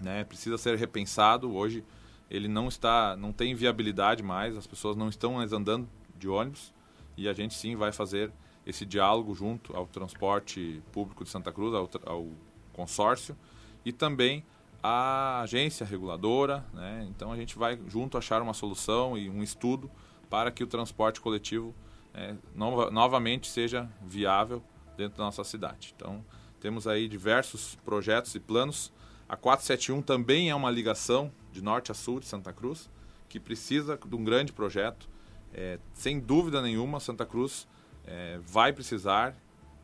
né, 0.00 0.22
precisa 0.22 0.56
ser 0.56 0.78
repensado. 0.78 1.52
Hoje 1.52 1.82
ele 2.30 2.46
não 2.46 2.68
está, 2.68 3.16
não 3.16 3.32
tem 3.32 3.52
viabilidade 3.52 4.22
mais, 4.22 4.56
as 4.56 4.64
pessoas 4.64 4.96
não 4.96 5.08
estão 5.08 5.32
mais 5.32 5.52
andando 5.52 5.88
de 6.16 6.28
ônibus 6.28 6.72
e 7.16 7.28
a 7.28 7.32
gente 7.32 7.52
sim 7.52 7.74
vai 7.74 7.90
fazer 7.90 8.30
esse 8.64 8.86
diálogo 8.86 9.34
junto 9.34 9.76
ao 9.76 9.88
transporte 9.88 10.80
público 10.92 11.24
de 11.24 11.30
Santa 11.30 11.50
Cruz, 11.50 11.74
ao, 11.74 11.90
ao 12.06 12.28
consórcio 12.72 13.36
e 13.84 13.92
também 13.92 14.44
à 14.80 15.40
agência 15.40 15.84
reguladora. 15.84 16.64
Né? 16.72 17.08
Então 17.10 17.32
a 17.32 17.36
gente 17.36 17.58
vai 17.58 17.76
junto 17.88 18.16
achar 18.16 18.40
uma 18.40 18.54
solução 18.54 19.18
e 19.18 19.28
um 19.28 19.42
estudo 19.42 19.90
para 20.30 20.52
que 20.52 20.62
o 20.62 20.66
transporte 20.68 21.20
coletivo 21.20 21.74
é, 22.14 22.36
nova, 22.54 22.88
novamente 22.88 23.48
seja 23.48 23.90
viável 24.00 24.62
dentro 24.96 25.18
da 25.18 25.24
nossa 25.24 25.44
cidade. 25.44 25.94
Então, 25.96 26.24
temos 26.60 26.86
aí 26.86 27.08
diversos 27.08 27.74
projetos 27.84 28.34
e 28.34 28.40
planos. 28.40 28.92
A 29.28 29.36
471 29.36 30.02
também 30.02 30.50
é 30.50 30.54
uma 30.54 30.70
ligação 30.70 31.32
de 31.50 31.62
norte 31.62 31.90
a 31.90 31.94
sul 31.94 32.20
de 32.20 32.26
Santa 32.26 32.52
Cruz, 32.52 32.90
que 33.28 33.40
precisa 33.40 33.98
de 33.98 34.14
um 34.14 34.22
grande 34.22 34.52
projeto. 34.52 35.08
É, 35.52 35.78
sem 35.92 36.20
dúvida 36.20 36.62
nenhuma, 36.62 37.00
Santa 37.00 37.26
Cruz 37.26 37.66
é, 38.04 38.38
vai 38.42 38.72
precisar 38.72 39.34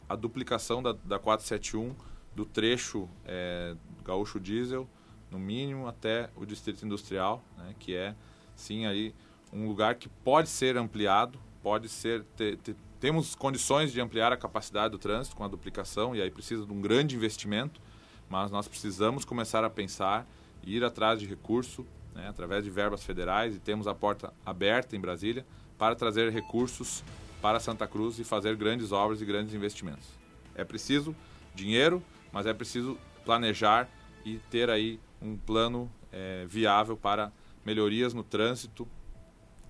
a 0.09 0.17
duplicação 0.17 0.83
da, 0.83 0.93
da 0.93 1.19
471 1.19 1.95
do 2.35 2.45
trecho 2.45 3.09
é, 3.25 3.75
Gaúcho 4.05 4.41
Diesel, 4.41 4.89
no 5.31 5.39
mínimo 5.39 5.87
até 5.87 6.31
o 6.37 6.47
Distrito 6.47 6.85
Industrial, 6.87 7.43
né, 7.57 7.75
que 7.79 7.95
é, 7.95 8.15
sim, 8.55 8.87
aí 8.87 9.15
um 9.53 9.67
lugar 9.67 9.97
que 9.97 10.09
pode 10.09 10.49
ser 10.49 10.77
ampliado, 10.77 11.39
pode 11.63 11.89
ser 11.89 12.23
ter, 12.37 12.57
ter, 12.59 12.77
temos 13.01 13.35
condições 13.35 13.93
de 13.93 14.01
ampliar 14.01 14.33
a 14.33 14.37
capacidade 14.37 14.93
do 14.93 14.99
trânsito 14.99 15.37
com 15.37 15.45
a 15.45 15.49
duplicação 15.49 16.15
e 16.17 16.23
aí 16.23 16.31
precisa 16.31 16.67
de 16.67 16.73
um 16.73 16.81
grande 16.81 17.15
investimento, 17.15 17.81
mas 18.29 18.51
nós 18.51 18.67
precisamos 18.67 19.25
começar 19.25 19.65
a 19.65 19.71
pensar 19.71 20.27
e 20.65 20.77
ir 20.77 20.85
atrás 20.85 21.21
de 21.21 21.27
recurso, 21.27 21.87
né, 22.15 22.29
através 22.29 22.65
de 22.65 22.71
verbas 22.71 23.05
federais 23.05 23.55
e 23.55 23.59
temos 23.59 23.87
a 23.87 23.95
porta 23.95 24.33
aberta 24.45 24.97
em 24.97 25.01
Brasília 25.01 25.47
para 25.79 25.95
trazer 25.95 26.31
recursos 26.33 27.05
para 27.41 27.61
Santa 27.61 27.87
Cruz 27.87 28.19
e 28.19 28.25
fazer 28.25 28.57
grandes 28.57 28.91
obras 28.91 29.23
e 29.23 29.25
grandes 29.25 29.55
investimentos. 29.55 30.09
É 30.55 30.65
preciso 30.65 31.15
dinheiro, 31.55 32.03
mas 32.33 32.47
é 32.47 32.53
preciso 32.53 32.99
planejar 33.25 33.89
e 34.25 34.39
ter 34.51 34.69
aí 34.69 34.99
um 35.23 35.37
plano 35.37 35.91
é, 36.13 36.45
viável 36.49 36.97
para 36.97 37.33
melhorias 37.65 38.13
no 38.13 38.25
trânsito 38.25 38.89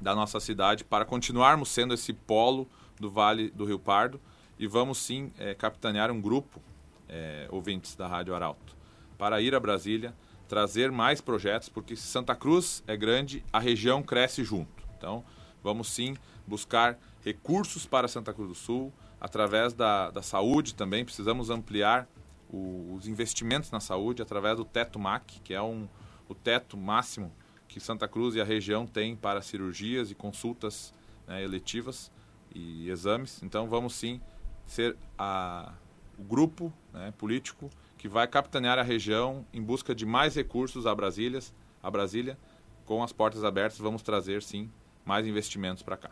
da 0.00 0.14
nossa 0.14 0.40
cidade 0.40 0.84
para 0.84 1.04
continuarmos 1.04 1.68
sendo 1.68 1.92
esse 1.92 2.12
polo 2.12 2.66
do 3.00 3.10
Vale 3.10 3.50
do 3.50 3.64
Rio 3.64 3.78
Pardo 3.78 4.20
e 4.58 4.66
vamos 4.66 4.98
sim 4.98 5.32
é, 5.38 5.54
capitanear 5.54 6.10
um 6.10 6.20
grupo, 6.20 6.60
é, 7.08 7.46
ouvintes 7.50 7.94
da 7.94 8.06
Rádio 8.06 8.34
Arauto, 8.34 8.76
para 9.16 9.40
ir 9.40 9.54
a 9.54 9.60
Brasília, 9.60 10.14
trazer 10.48 10.90
mais 10.90 11.20
projetos, 11.20 11.68
porque 11.68 11.94
se 11.94 12.02
Santa 12.02 12.34
Cruz 12.34 12.82
é 12.86 12.96
grande, 12.96 13.44
a 13.52 13.58
região 13.58 14.02
cresce 14.02 14.42
junto. 14.42 14.82
Então, 14.96 15.24
vamos 15.62 15.88
sim 15.88 16.16
buscar 16.46 16.98
recursos 17.24 17.86
para 17.86 18.08
Santa 18.08 18.32
Cruz 18.32 18.48
do 18.48 18.54
Sul, 18.54 18.92
através 19.20 19.72
da, 19.72 20.10
da 20.10 20.22
saúde 20.22 20.74
também, 20.74 21.04
precisamos 21.04 21.50
ampliar 21.50 22.08
o, 22.50 22.94
os 22.94 23.06
investimentos 23.06 23.70
na 23.70 23.80
saúde 23.80 24.22
através 24.22 24.56
do 24.56 24.64
Teto 24.64 24.98
MAC, 24.98 25.40
que 25.40 25.52
é 25.52 25.62
um, 25.62 25.86
o 26.28 26.34
teto 26.34 26.76
máximo 26.76 27.32
que 27.66 27.78
Santa 27.78 28.08
Cruz 28.08 28.34
e 28.34 28.40
a 28.40 28.44
região 28.44 28.86
têm 28.86 29.14
para 29.14 29.42
cirurgias 29.42 30.10
e 30.10 30.14
consultas 30.14 30.94
né, 31.26 31.42
eletivas 31.44 32.10
e 32.54 32.90
exames. 32.90 33.42
Então 33.42 33.68
vamos 33.68 33.94
sim 33.94 34.20
ser 34.66 34.96
a, 35.16 35.72
o 36.18 36.22
grupo 36.22 36.72
né, 36.92 37.12
político 37.16 37.70
que 37.96 38.08
vai 38.08 38.26
capitanear 38.26 38.78
a 38.78 38.82
região 38.82 39.44
em 39.52 39.62
busca 39.62 39.94
de 39.94 40.06
mais 40.06 40.34
recursos 40.34 40.86
a 40.86 40.94
Brasília, 40.94 41.40
a 41.82 41.90
Brasília. 41.90 42.38
Com 42.84 43.02
as 43.02 43.12
portas 43.12 43.44
abertas, 43.44 43.78
vamos 43.78 44.02
trazer 44.02 44.42
sim 44.42 44.70
mais 45.04 45.26
investimentos 45.26 45.82
para 45.82 45.96
cá. 45.96 46.10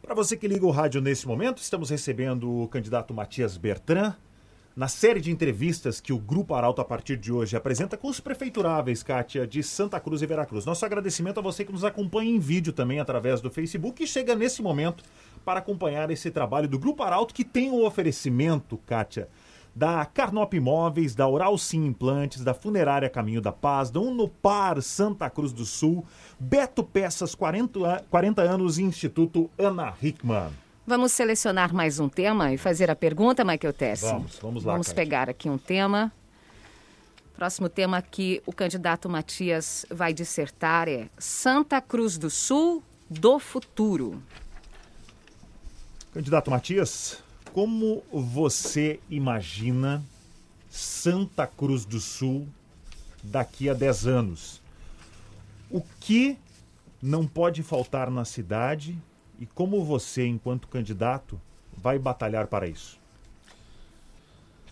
Para 0.00 0.14
você 0.14 0.36
que 0.36 0.46
liga 0.46 0.66
o 0.66 0.70
rádio 0.70 1.00
nesse 1.00 1.26
momento, 1.26 1.62
estamos 1.62 1.88
recebendo 1.88 2.62
o 2.62 2.68
candidato 2.68 3.14
Matias 3.14 3.56
Bertrand, 3.56 4.14
na 4.76 4.88
série 4.88 5.20
de 5.20 5.30
entrevistas 5.30 6.00
que 6.00 6.12
o 6.12 6.18
Grupo 6.18 6.52
Arauto 6.52 6.80
a 6.80 6.84
partir 6.84 7.16
de 7.16 7.32
hoje 7.32 7.56
apresenta 7.56 7.96
com 7.96 8.08
os 8.08 8.18
prefeituráveis, 8.18 9.02
Kátia, 9.02 9.46
de 9.46 9.62
Santa 9.62 10.00
Cruz 10.00 10.20
e 10.20 10.26
Veracruz. 10.26 10.66
Nosso 10.66 10.84
agradecimento 10.84 11.38
a 11.38 11.42
você 11.42 11.64
que 11.64 11.72
nos 11.72 11.84
acompanha 11.84 12.30
em 12.30 12.40
vídeo 12.40 12.72
também 12.72 12.98
através 12.98 13.40
do 13.40 13.50
Facebook 13.50 14.02
e 14.02 14.06
chega 14.06 14.34
nesse 14.34 14.60
momento 14.62 15.04
para 15.44 15.60
acompanhar 15.60 16.10
esse 16.10 16.30
trabalho 16.30 16.68
do 16.68 16.78
Grupo 16.78 17.02
Arauto 17.02 17.34
que 17.34 17.44
tem 17.44 17.70
o 17.70 17.84
oferecimento, 17.84 18.78
Kátia, 18.86 19.28
da 19.74 20.04
Carnop 20.06 20.54
Imóveis, 20.54 21.14
da 21.14 21.26
Oral 21.26 21.58
Sim 21.58 21.84
Implantes, 21.84 22.44
da 22.44 22.54
Funerária 22.54 23.10
Caminho 23.10 23.40
da 23.40 23.52
Paz, 23.52 23.90
da 23.90 24.00
Unopar 24.00 24.80
Santa 24.80 25.28
Cruz 25.28 25.52
do 25.52 25.64
Sul, 25.64 26.04
Beto 26.38 26.84
Peças 26.84 27.34
40, 27.34 28.04
40 28.08 28.42
anos 28.42 28.78
Instituto 28.78 29.50
Ana 29.58 29.92
Hickman. 30.00 30.50
Vamos 30.86 31.12
selecionar 31.12 31.74
mais 31.74 31.98
um 31.98 32.08
tema 32.08 32.52
e 32.52 32.58
fazer 32.58 32.90
a 32.90 32.94
pergunta, 32.94 33.44
Michael 33.44 33.72
Tessin. 33.72 34.06
Vamos, 34.06 34.38
vamos 34.40 34.64
lá. 34.64 34.72
Vamos 34.72 34.88
Kátia. 34.88 35.02
pegar 35.02 35.30
aqui 35.30 35.48
um 35.48 35.58
tema. 35.58 36.12
Próximo 37.34 37.68
tema 37.68 38.00
que 38.00 38.40
o 38.46 38.52
candidato 38.52 39.08
Matias 39.08 39.84
vai 39.90 40.14
dissertar 40.14 40.88
é 40.88 41.08
Santa 41.18 41.80
Cruz 41.80 42.16
do 42.16 42.30
Sul 42.30 42.82
do 43.10 43.38
futuro. 43.40 44.22
Candidato 46.14 46.48
Matias, 46.48 47.24
como 47.52 48.04
você 48.12 49.00
imagina 49.10 50.00
Santa 50.70 51.44
Cruz 51.44 51.84
do 51.84 51.98
Sul 51.98 52.46
daqui 53.20 53.68
a 53.68 53.74
10 53.74 54.06
anos? 54.06 54.62
O 55.68 55.82
que 55.98 56.38
não 57.02 57.26
pode 57.26 57.64
faltar 57.64 58.12
na 58.12 58.24
cidade 58.24 58.96
e 59.40 59.44
como 59.44 59.84
você, 59.84 60.24
enquanto 60.24 60.68
candidato, 60.68 61.40
vai 61.76 61.98
batalhar 61.98 62.46
para 62.46 62.68
isso? 62.68 62.96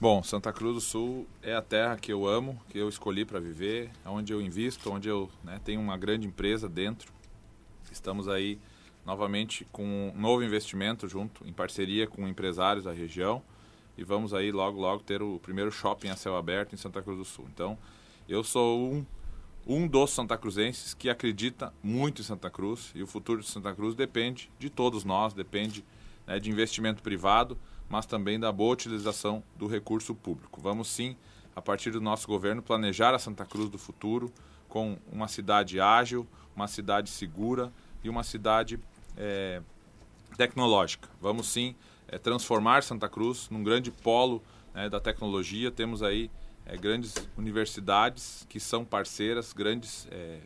Bom, 0.00 0.22
Santa 0.22 0.52
Cruz 0.52 0.74
do 0.76 0.80
Sul 0.80 1.26
é 1.42 1.56
a 1.56 1.62
terra 1.62 1.96
que 1.96 2.12
eu 2.12 2.24
amo, 2.24 2.56
que 2.68 2.78
eu 2.78 2.88
escolhi 2.88 3.24
para 3.24 3.40
viver, 3.40 3.90
onde 4.06 4.32
eu 4.32 4.40
invisto, 4.40 4.92
onde 4.92 5.08
eu 5.08 5.28
né, 5.42 5.60
tenho 5.64 5.80
uma 5.80 5.96
grande 5.96 6.24
empresa 6.24 6.68
dentro. 6.68 7.12
Estamos 7.90 8.28
aí 8.28 8.60
novamente 9.04 9.66
com 9.72 10.12
um 10.14 10.20
novo 10.20 10.42
investimento 10.42 11.08
junto, 11.08 11.46
em 11.46 11.52
parceria 11.52 12.06
com 12.06 12.26
empresários 12.28 12.84
da 12.84 12.92
região. 12.92 13.42
E 13.96 14.04
vamos 14.04 14.32
aí 14.32 14.50
logo, 14.50 14.80
logo 14.80 15.02
ter 15.02 15.22
o 15.22 15.38
primeiro 15.38 15.70
shopping 15.70 16.08
a 16.08 16.16
céu 16.16 16.36
aberto 16.36 16.72
em 16.72 16.78
Santa 16.78 17.02
Cruz 17.02 17.18
do 17.18 17.24
Sul. 17.24 17.46
Então, 17.52 17.76
eu 18.28 18.42
sou 18.42 18.92
um, 18.92 19.04
um 19.66 19.86
dos 19.86 20.10
santacruzenses 20.10 20.94
que 20.94 21.10
acredita 21.10 21.72
muito 21.82 22.22
em 22.22 22.24
Santa 22.24 22.48
Cruz. 22.48 22.90
E 22.94 23.02
o 23.02 23.06
futuro 23.06 23.40
de 23.40 23.48
Santa 23.48 23.74
Cruz 23.74 23.94
depende 23.94 24.50
de 24.58 24.70
todos 24.70 25.04
nós, 25.04 25.34
depende 25.34 25.84
né, 26.26 26.38
de 26.38 26.50
investimento 26.50 27.02
privado, 27.02 27.58
mas 27.88 28.06
também 28.06 28.40
da 28.40 28.50
boa 28.50 28.72
utilização 28.72 29.42
do 29.56 29.66
recurso 29.66 30.14
público. 30.14 30.60
Vamos 30.60 30.88
sim, 30.88 31.16
a 31.54 31.60
partir 31.60 31.90
do 31.90 32.00
nosso 32.00 32.26
governo, 32.26 32.62
planejar 32.62 33.14
a 33.14 33.18
Santa 33.18 33.44
Cruz 33.44 33.68
do 33.68 33.78
futuro 33.78 34.32
com 34.68 34.96
uma 35.12 35.28
cidade 35.28 35.78
ágil, 35.78 36.26
uma 36.56 36.66
cidade 36.66 37.10
segura 37.10 37.70
e 38.02 38.08
uma 38.08 38.24
cidade 38.24 38.80
é, 39.16 39.62
tecnológica. 40.36 41.08
Vamos 41.20 41.48
sim 41.48 41.74
é, 42.08 42.18
transformar 42.18 42.82
Santa 42.82 43.08
Cruz 43.08 43.48
num 43.50 43.62
grande 43.62 43.90
polo 43.90 44.42
né, 44.74 44.88
da 44.88 45.00
tecnologia. 45.00 45.70
Temos 45.70 46.02
aí 46.02 46.30
é, 46.66 46.76
grandes 46.76 47.14
universidades 47.36 48.46
que 48.48 48.60
são 48.60 48.84
parceiras, 48.84 49.52
grandes 49.52 50.06
é, 50.10 50.40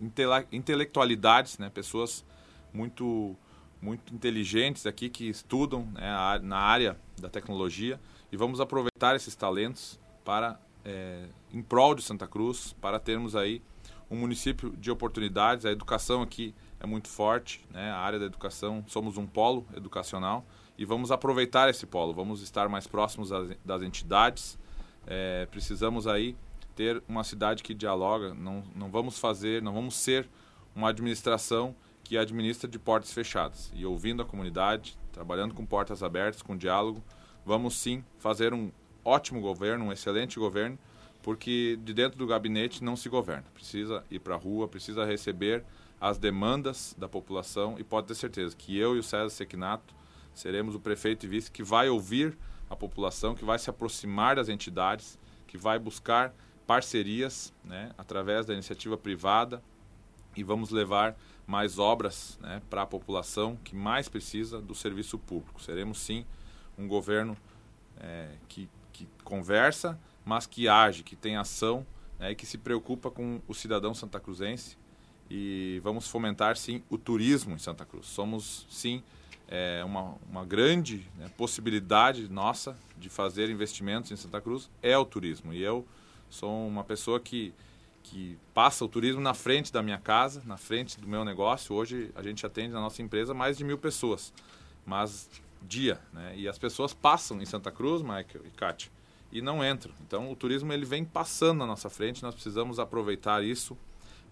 intele 0.00 0.46
intelectualidades, 0.50 1.58
né, 1.58 1.70
pessoas 1.70 2.24
muito 2.72 3.36
muito 3.80 4.14
inteligentes 4.14 4.86
aqui 4.86 5.08
que 5.08 5.28
estudam 5.28 5.86
né, 5.86 6.38
na 6.42 6.56
área 6.56 6.96
da 7.20 7.28
tecnologia 7.28 7.98
e 8.30 8.36
vamos 8.36 8.60
aproveitar 8.60 9.16
esses 9.16 9.34
talentos 9.34 9.98
para 10.24 10.58
é, 10.84 11.26
em 11.52 11.60
prol 11.60 11.94
de 11.94 12.02
Santa 12.02 12.26
Cruz 12.28 12.76
para 12.80 13.00
termos 13.00 13.34
aí 13.34 13.60
um 14.08 14.16
município 14.16 14.70
de 14.76 14.90
oportunidades. 14.90 15.64
A 15.64 15.72
educação 15.72 16.22
aqui 16.22 16.54
é 16.82 16.86
muito 16.86 17.08
forte, 17.08 17.64
né? 17.70 17.90
A 17.92 17.98
área 17.98 18.18
da 18.18 18.26
educação, 18.26 18.84
somos 18.88 19.16
um 19.16 19.24
polo 19.24 19.64
educacional 19.76 20.44
e 20.76 20.84
vamos 20.84 21.12
aproveitar 21.12 21.70
esse 21.70 21.86
polo. 21.86 22.12
Vamos 22.12 22.42
estar 22.42 22.68
mais 22.68 22.88
próximos 22.88 23.30
das, 23.64 23.82
entidades. 23.82 24.58
É, 25.06 25.46
precisamos 25.46 26.08
aí 26.08 26.36
ter 26.74 27.00
uma 27.08 27.22
cidade 27.22 27.62
que 27.62 27.72
dialoga. 27.72 28.34
Não, 28.34 28.64
não 28.74 28.90
vamos 28.90 29.16
fazer, 29.16 29.62
não 29.62 29.72
vamos 29.72 29.94
ser 29.94 30.28
uma 30.74 30.88
administração 30.88 31.72
que 32.02 32.18
administra 32.18 32.68
de 32.68 32.80
portas 32.80 33.12
fechadas. 33.12 33.70
E 33.76 33.86
ouvindo 33.86 34.20
a 34.20 34.24
comunidade, 34.24 34.98
trabalhando 35.12 35.54
com 35.54 35.64
portas 35.64 36.02
abertas, 36.02 36.42
com 36.42 36.56
diálogo, 36.56 37.00
vamos 37.46 37.76
sim 37.76 38.04
fazer 38.18 38.52
um 38.52 38.72
ótimo 39.04 39.40
governo, 39.40 39.84
um 39.84 39.92
excelente 39.92 40.36
governo, 40.36 40.76
porque 41.22 41.78
de 41.84 41.94
dentro 41.94 42.18
do 42.18 42.26
gabinete 42.26 42.82
não 42.82 42.96
se 42.96 43.08
governa. 43.08 43.44
Precisa 43.54 44.02
ir 44.10 44.18
para 44.18 44.34
a 44.34 44.38
rua, 44.38 44.66
precisa 44.66 45.04
receber 45.04 45.64
as 46.02 46.18
demandas 46.18 46.96
da 46.98 47.08
população 47.08 47.76
e 47.78 47.84
pode 47.84 48.08
ter 48.08 48.16
certeza 48.16 48.56
que 48.56 48.76
eu 48.76 48.96
e 48.96 48.98
o 48.98 49.04
César 49.04 49.30
Sequinato 49.30 49.94
seremos 50.34 50.74
o 50.74 50.80
prefeito 50.80 51.24
e 51.26 51.28
vice 51.28 51.48
que 51.48 51.62
vai 51.62 51.88
ouvir 51.88 52.36
a 52.68 52.74
população, 52.74 53.36
que 53.36 53.44
vai 53.44 53.56
se 53.56 53.70
aproximar 53.70 54.34
das 54.34 54.48
entidades, 54.48 55.16
que 55.46 55.56
vai 55.56 55.78
buscar 55.78 56.34
parcerias 56.66 57.54
né, 57.62 57.92
através 57.96 58.44
da 58.44 58.52
iniciativa 58.52 58.98
privada 58.98 59.62
e 60.36 60.42
vamos 60.42 60.70
levar 60.70 61.16
mais 61.46 61.78
obras 61.78 62.36
né, 62.42 62.60
para 62.68 62.82
a 62.82 62.86
população 62.86 63.54
que 63.62 63.76
mais 63.76 64.08
precisa 64.08 64.60
do 64.60 64.74
serviço 64.74 65.16
público. 65.16 65.62
Seremos 65.62 66.00
sim 66.00 66.26
um 66.76 66.88
governo 66.88 67.36
é, 68.00 68.28
que, 68.48 68.68
que 68.92 69.06
conversa, 69.22 69.96
mas 70.24 70.46
que 70.46 70.66
age, 70.66 71.04
que 71.04 71.14
tem 71.14 71.36
ação 71.36 71.86
né, 72.18 72.32
e 72.32 72.34
que 72.34 72.44
se 72.44 72.58
preocupa 72.58 73.08
com 73.08 73.40
o 73.46 73.54
cidadão 73.54 73.94
santacruzense. 73.94 74.81
E 75.34 75.80
vamos 75.82 76.06
fomentar 76.08 76.58
sim 76.58 76.82
o 76.90 76.98
turismo 76.98 77.54
em 77.54 77.58
Santa 77.58 77.86
Cruz. 77.86 78.04
Somos 78.04 78.66
sim 78.68 79.02
é, 79.48 79.82
uma, 79.82 80.14
uma 80.30 80.44
grande 80.44 81.08
né, 81.16 81.30
possibilidade 81.38 82.28
nossa 82.28 82.76
de 82.98 83.08
fazer 83.08 83.48
investimentos 83.48 84.10
em 84.10 84.16
Santa 84.16 84.42
Cruz 84.42 84.68
é 84.82 84.96
o 84.98 85.06
turismo. 85.06 85.54
E 85.54 85.62
eu 85.62 85.86
sou 86.28 86.68
uma 86.68 86.84
pessoa 86.84 87.18
que 87.18 87.54
que 88.02 88.36
passa 88.52 88.84
o 88.84 88.88
turismo 88.88 89.22
na 89.22 89.32
frente 89.32 89.72
da 89.72 89.80
minha 89.80 89.96
casa, 89.96 90.42
na 90.44 90.58
frente 90.58 91.00
do 91.00 91.08
meu 91.08 91.24
negócio. 91.24 91.74
Hoje 91.74 92.10
a 92.14 92.22
gente 92.22 92.44
atende 92.44 92.74
na 92.74 92.80
nossa 92.80 93.00
empresa 93.00 93.32
mais 93.32 93.56
de 93.56 93.64
mil 93.64 93.78
pessoas, 93.78 94.34
mas 94.84 95.30
dia, 95.62 95.98
né? 96.12 96.34
E 96.36 96.46
as 96.46 96.58
pessoas 96.58 96.92
passam 96.92 97.40
em 97.40 97.46
Santa 97.46 97.70
Cruz, 97.70 98.02
Michael 98.02 98.44
e 98.44 98.50
Kátia, 98.50 98.90
e 99.30 99.40
não 99.40 99.64
entram. 99.64 99.94
Então 100.06 100.30
o 100.30 100.36
turismo 100.36 100.72
ele 100.74 100.84
vem 100.84 101.06
passando 101.06 101.60
na 101.60 101.66
nossa 101.66 101.88
frente. 101.88 102.22
Nós 102.22 102.34
precisamos 102.34 102.78
aproveitar 102.78 103.42
isso 103.42 103.78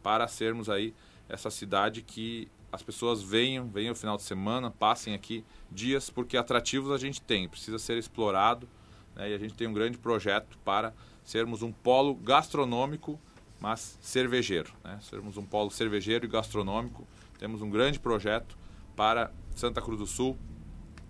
para 0.03 0.27
sermos 0.29 0.69
aí 0.69 0.95
essa 1.29 1.51
cidade 1.51 2.03
que 2.03 2.49
as 2.73 2.83
pessoas 2.83 3.23
venham, 3.23 3.69
venham 3.69 3.91
no 3.91 3.97
final 3.97 4.17
de 4.17 4.23
semana, 4.23 4.71
passem 4.71 5.15
aqui 5.15 5.45
dias, 5.71 6.09
porque 6.09 6.37
atrativos 6.37 6.91
a 6.93 6.99
gente 6.99 7.21
tem, 7.21 7.49
precisa 7.49 7.79
ser 7.79 7.99
explorado. 7.99 8.69
Né? 9.17 9.31
E 9.31 9.35
a 9.35 9.39
gente 9.39 9.55
tem 9.55 9.67
um 9.67 9.73
grande 9.73 9.99
projeto 9.99 10.59
para 10.65 10.93
sermos 11.25 11.63
um 11.63 11.73
polo 11.73 12.15
gastronômico 12.15 13.19
mas 13.61 13.99
cervejeiro. 14.01 14.73
Né? 14.83 14.99
Sermos 15.03 15.37
um 15.37 15.45
polo 15.45 15.71
cervejeiro 15.71 16.25
e 16.25 16.29
gastronômico. 16.29 17.07
Temos 17.39 17.61
um 17.61 17.69
grande 17.69 18.01
projeto 18.01 18.57
para 18.97 19.31
Santa 19.55 19.83
Cruz 19.83 19.99
do 19.99 20.07
Sul. 20.07 20.37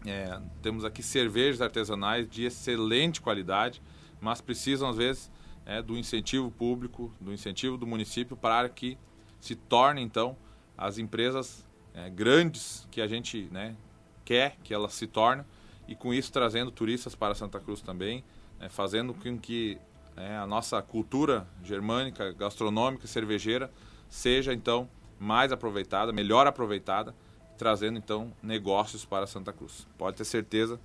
É, 0.04 0.40
temos 0.60 0.84
aqui 0.84 1.02
cervejas 1.02 1.60
artesanais 1.60 2.28
de 2.28 2.44
excelente 2.44 3.20
qualidade, 3.20 3.80
mas 4.20 4.40
precisam, 4.40 4.88
às 4.88 4.96
vezes, 4.96 5.30
é, 5.70 5.80
do 5.80 5.96
incentivo 5.96 6.50
público, 6.50 7.12
do 7.20 7.32
incentivo 7.32 7.76
do 7.76 7.86
município 7.86 8.36
para 8.36 8.68
que 8.68 8.98
se 9.38 9.54
tornem, 9.54 10.04
então, 10.04 10.36
as 10.76 10.98
empresas 10.98 11.64
é, 11.94 12.10
grandes 12.10 12.88
que 12.90 13.00
a 13.00 13.06
gente 13.06 13.48
né, 13.52 13.76
quer 14.24 14.56
que 14.64 14.74
elas 14.74 14.92
se 14.94 15.06
tornem 15.06 15.46
e, 15.86 15.94
com 15.94 16.12
isso, 16.12 16.32
trazendo 16.32 16.72
turistas 16.72 17.14
para 17.14 17.36
Santa 17.36 17.60
Cruz 17.60 17.80
também, 17.80 18.24
né, 18.58 18.68
fazendo 18.68 19.14
com 19.14 19.38
que 19.38 19.78
né, 20.16 20.36
a 20.38 20.46
nossa 20.46 20.82
cultura 20.82 21.46
germânica, 21.62 22.32
gastronômica, 22.32 23.06
cervejeira, 23.06 23.70
seja 24.08 24.52
então 24.52 24.88
mais 25.20 25.52
aproveitada, 25.52 26.12
melhor 26.12 26.48
aproveitada, 26.48 27.14
trazendo 27.56 27.96
então 27.96 28.32
negócios 28.42 29.04
para 29.04 29.24
Santa 29.24 29.52
Cruz. 29.52 29.86
Pode 29.96 30.16
ter 30.16 30.24
certeza 30.24 30.80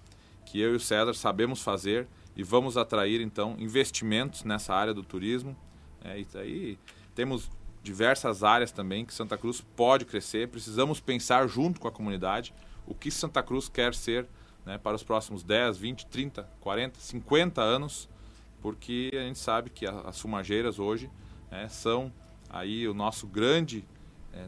que 0.46 0.62
eu 0.62 0.74
e 0.74 0.76
o 0.76 0.80
César 0.80 1.16
sabemos 1.16 1.64
fazer 1.64 2.08
e 2.36 2.44
vamos 2.44 2.78
atrair 2.78 3.22
então 3.22 3.56
investimentos 3.60 4.44
nessa 4.44 4.74
área 4.74 4.94
do 4.94 5.04
turismo. 5.04 5.56
É, 6.04 6.20
e 6.20 6.28
aí 6.36 6.80
temos 7.14 7.50
diversas 7.82 8.44
áreas 8.44 8.72
também 8.72 9.06
que 9.06 9.14
Santa 9.14 9.38
Cruz 9.38 9.62
pode 9.76 10.06
crescer. 10.06 10.48
Precisamos 10.48 11.00
pensar 11.00 11.48
junto 11.48 11.80
com 11.80 11.88
a 11.88 11.92
comunidade 11.92 12.54
o 12.86 12.94
que 12.94 13.10
Santa 13.10 13.42
Cruz 13.42 13.70
quer 13.70 13.94
ser 13.94 14.28
né, 14.66 14.78
para 14.78 14.96
os 14.96 15.04
próximos 15.04 15.44
10, 15.44 15.78
20, 15.78 16.06
30, 16.08 16.50
40, 16.60 17.00
50 17.00 17.62
anos 17.62 18.10
porque 18.66 19.12
a 19.14 19.20
gente 19.20 19.38
sabe 19.38 19.70
que 19.70 19.86
as 19.86 20.20
fumageiras 20.20 20.80
hoje 20.80 21.08
é, 21.52 21.68
são 21.68 22.12
aí 22.50 22.88
o 22.88 22.96
nosso 22.96 23.28
grande 23.28 23.86
é, 24.34 24.48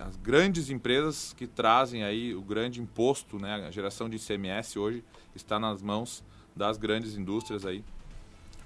as 0.00 0.16
grandes 0.16 0.70
empresas 0.70 1.32
que 1.32 1.46
trazem 1.46 2.02
aí 2.02 2.34
o 2.34 2.42
grande 2.42 2.80
imposto, 2.80 3.38
né, 3.38 3.64
a 3.66 3.70
geração 3.70 4.08
de 4.08 4.16
ICMS 4.16 4.76
hoje 4.76 5.04
está 5.36 5.58
nas 5.58 5.80
mãos 5.80 6.24
das 6.54 6.76
grandes 6.76 7.16
indústrias 7.16 7.64
aí 7.64 7.84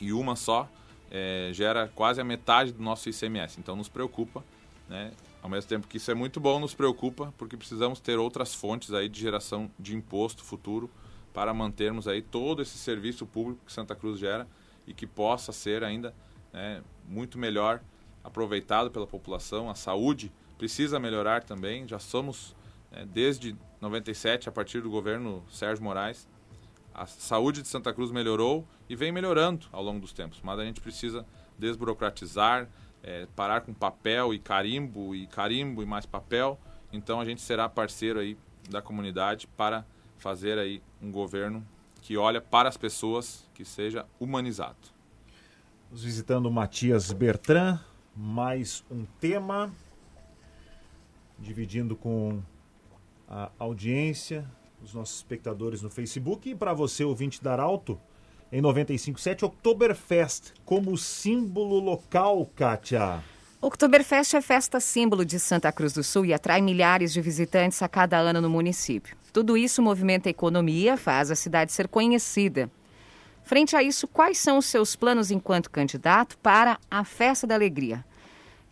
e 0.01 0.13
uma 0.13 0.37
só 0.37 0.69
é, 1.11 1.51
gera 1.53 1.91
quase 1.95 2.21
a 2.21 2.25
metade 2.25 2.73
do 2.73 2.83
nosso 2.83 3.09
ICMS. 3.09 3.59
Então 3.61 3.77
nos 3.77 3.89
preocupa, 3.89 4.45
né? 4.89 5.13
Ao 5.43 5.49
mesmo 5.49 5.69
tempo 5.69 5.87
que 5.87 5.99
isso 5.99 6.11
é 6.11 6.15
muito 6.15 6.41
bom, 6.41 6.59
nos 6.59 6.75
preocupa 6.75 7.33
porque 7.39 7.57
precisamos 7.57 8.01
ter 8.01 8.19
outras 8.19 8.53
fontes 8.53 8.93
aí 8.93 9.09
de 9.09 9.21
geração 9.21 9.71
de 9.79 9.95
imposto 9.95 10.43
futuro 10.43 10.91
para 11.33 11.55
mantermos 11.55 12.09
aí 12.09 12.21
todo 12.21 12.63
esse 12.63 12.77
serviço 12.79 13.25
público 13.25 13.61
que 13.65 13.73
Santa 13.73 13.95
Cruz 13.95 14.19
gera 14.19 14.49
e 14.87 14.93
que 14.93 15.07
possa 15.07 15.53
ser 15.53 15.85
ainda 15.85 16.13
né, 16.53 16.83
muito 17.07 17.39
melhor 17.39 17.81
aproveitado 18.25 18.91
pela 18.91 19.07
população. 19.07 19.71
A 19.71 19.75
saúde 19.75 20.33
precisa 20.59 20.99
melhorar 20.99 21.45
também. 21.45 21.87
Já 21.87 21.99
somos, 21.99 22.57
né, 22.91 23.07
desde 23.07 23.55
97, 23.81 24.49
a 24.49 24.53
partir 24.53 24.81
do 24.81 24.91
governo 24.91 25.45
Sérgio 25.49 25.85
Moraes, 25.85 26.29
a 26.97 27.05
saúde 27.05 27.61
de 27.61 27.69
Santa 27.69 27.93
Cruz 27.93 28.11
melhorou 28.11 28.67
e 28.89 28.97
vem 28.97 29.13
melhorando 29.13 29.67
ao 29.71 29.83
longo 29.83 30.01
dos 30.01 30.15
tempos. 30.15 30.41
Mas 30.43 30.59
a 30.59 30.65
gente 30.65 30.81
precisa 30.81 31.27
desburocratizar, 31.59 32.67
é, 33.03 33.27
parar 33.37 33.61
com 33.61 33.75
papel 33.75 34.33
e 34.33 34.39
carimbo 34.39 35.15
e 35.15 35.27
carimbo 35.27 35.83
e 35.83 35.87
mais 35.87 36.07
papel. 36.07 36.59
Então 36.91 37.21
a 37.21 37.25
gente 37.27 37.43
será 37.43 37.69
parceiro 37.69 38.19
aí 38.19 38.39
da 38.71 38.81
comunidade 38.81 39.47
para 39.47 39.85
fazer 40.17 40.59
aí 40.59 40.83
um 41.03 41.13
governo 41.13 41.67
que 42.01 42.17
olha 42.17 42.41
para 42.41 42.67
as 42.67 42.79
pessoas, 42.79 43.47
que 43.53 43.65
seja 43.65 44.07
humanizado. 44.19 44.77
Nos 45.91 46.03
visitando 46.03 46.51
Matias 46.51 47.13
Bertrand, 47.13 47.79
mais 48.17 48.83
um 48.91 49.05
tema, 49.21 49.71
dividindo 51.39 51.95
com 51.95 52.43
a 53.29 53.51
audiência, 53.59 54.49
os 54.83 54.95
nossos 54.95 55.17
espectadores 55.17 55.83
no 55.83 55.91
Facebook 55.91 56.51
e 56.51 56.55
para 56.55 56.73
você, 56.73 57.05
ouvinte 57.05 57.43
da 57.43 57.53
Arauto, 57.53 57.99
em 58.53 58.63
95.7, 58.63 59.43
Oktoberfest, 59.43 60.53
como 60.65 60.97
símbolo 60.97 61.81
local, 61.81 62.49
Kátia. 62.55 63.23
Oktoberfest 63.61 64.35
é 64.35 64.41
festa 64.41 64.79
símbolo 64.79 65.25
de 65.25 65.41
Santa 65.41 65.73
Cruz 65.73 65.93
do 65.93 66.05
Sul 66.05 66.27
e 66.27 66.33
atrai 66.33 66.61
milhares 66.61 67.13
de 67.13 67.21
visitantes 67.21 67.83
a 67.83 67.89
cada 67.89 68.19
ano 68.19 68.41
no 68.41 68.51
município. 68.51 69.17
Tudo 69.33 69.57
isso 69.57 69.83
movimenta 69.83 70.29
a 70.29 70.31
economia, 70.31 70.97
faz 70.97 71.31
a 71.31 71.35
cidade 71.35 71.73
ser 71.73 71.89
conhecida. 71.89 72.71
Frente 73.43 73.75
a 73.75 73.83
isso, 73.83 74.07
quais 74.07 74.39
são 74.39 74.59
os 74.59 74.67
seus 74.67 74.95
planos 74.95 75.31
enquanto 75.31 75.71
candidato 75.71 76.37
para 76.39 76.79
a 76.91 77.05
Festa 77.05 77.47
da 77.47 77.55
Alegria? 77.55 78.05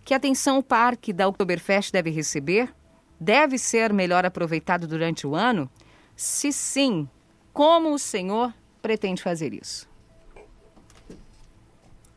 Que 0.05 0.15
atenção 0.15 0.59
o 0.59 0.63
parque 0.63 1.13
da 1.13 1.27
Oktoberfest 1.27 1.91
deve 1.91 2.11
receber? 2.11 2.73
Deve 3.19 3.57
ser 3.57 3.93
melhor 3.93 4.27
aproveitado 4.27 4.87
durante 4.87 5.27
o 5.27 5.35
ano? 5.35 5.71
Se 6.17 6.53
sim, 6.53 7.09
como 7.53 7.93
o 7.93 7.99
senhor 7.99 8.55
pretende 8.81 9.23
fazer 9.23 9.53
isso? 9.53 9.89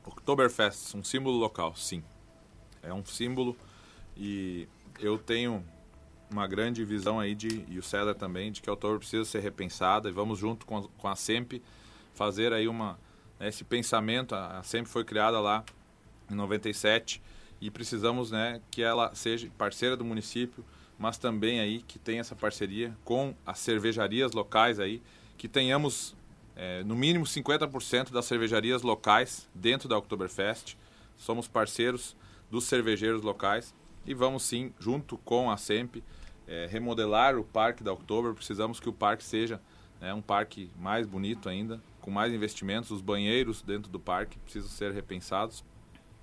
Oktoberfest, 0.05 0.95
um 0.95 1.03
símbolo 1.03 1.37
local, 1.37 1.75
sim. 1.75 2.03
É 2.81 2.93
um 2.93 3.05
símbolo 3.05 3.57
e 4.15 4.67
eu 4.99 5.17
tenho 5.17 5.63
uma 6.29 6.47
grande 6.47 6.83
visão 6.83 7.19
aí 7.19 7.33
de, 7.33 7.65
e 7.69 7.77
o 7.79 7.83
César 7.83 8.13
também, 8.13 8.51
de 8.51 8.61
que 8.61 8.69
a 8.69 8.73
Oktober 8.73 8.99
precisa 8.99 9.25
ser 9.25 9.39
repensada 9.39 10.09
e 10.09 10.11
vamos 10.11 10.37
junto 10.37 10.65
com, 10.65 10.83
com 10.83 11.07
a 11.07 11.15
SEMP 11.15 11.61
fazer 12.13 12.51
aí 12.53 12.67
uma, 12.67 12.99
né, 13.39 13.47
esse 13.47 13.63
pensamento. 13.63 14.35
A, 14.35 14.59
a 14.59 14.63
SEMP 14.63 14.87
foi 14.87 15.03
criada 15.03 15.39
lá 15.39 15.63
em 16.29 16.35
97 16.35 17.21
e 17.61 17.71
precisamos 17.71 18.31
né, 18.31 18.61
que 18.69 18.81
ela 18.81 19.13
seja 19.15 19.49
parceira 19.57 19.95
do 19.95 20.03
município, 20.03 20.63
mas 20.97 21.17
também 21.17 21.59
aí 21.59 21.81
que 21.81 21.99
tenha 21.99 22.21
essa 22.21 22.35
parceria 22.35 22.95
com 23.03 23.35
as 23.45 23.59
cervejarias 23.59 24.31
locais 24.31 24.79
aí, 24.79 25.01
que 25.37 25.47
tenhamos 25.47 26.15
é, 26.55 26.83
no 26.83 26.95
mínimo 26.95 27.25
50% 27.25 28.11
das 28.11 28.25
cervejarias 28.25 28.81
locais 28.81 29.47
dentro 29.53 29.87
da 29.87 29.97
Oktoberfest. 29.97 30.75
Somos 31.15 31.47
parceiros 31.47 32.15
dos 32.49 32.63
cervejeiros 32.63 33.21
locais 33.21 33.75
e 34.05 34.13
vamos 34.13 34.43
sim, 34.43 34.73
junto 34.79 35.17
com 35.19 35.51
a 35.51 35.57
SEMP, 35.57 36.03
é, 36.47 36.65
remodelar 36.65 37.37
o 37.37 37.43
parque 37.43 37.83
da 37.83 37.93
Oktober. 37.93 38.33
Precisamos 38.33 38.79
que 38.79 38.89
o 38.89 38.93
parque 38.93 39.23
seja 39.23 39.61
né, 40.01 40.13
um 40.13 40.21
parque 40.21 40.71
mais 40.77 41.05
bonito 41.05 41.47
ainda, 41.47 41.79
com 42.01 42.09
mais 42.09 42.33
investimentos. 42.33 42.89
Os 42.89 43.01
banheiros 43.01 43.61
dentro 43.61 43.91
do 43.91 43.99
parque 43.99 44.39
precisam 44.39 44.69
ser 44.69 44.91
repensados 44.93 45.63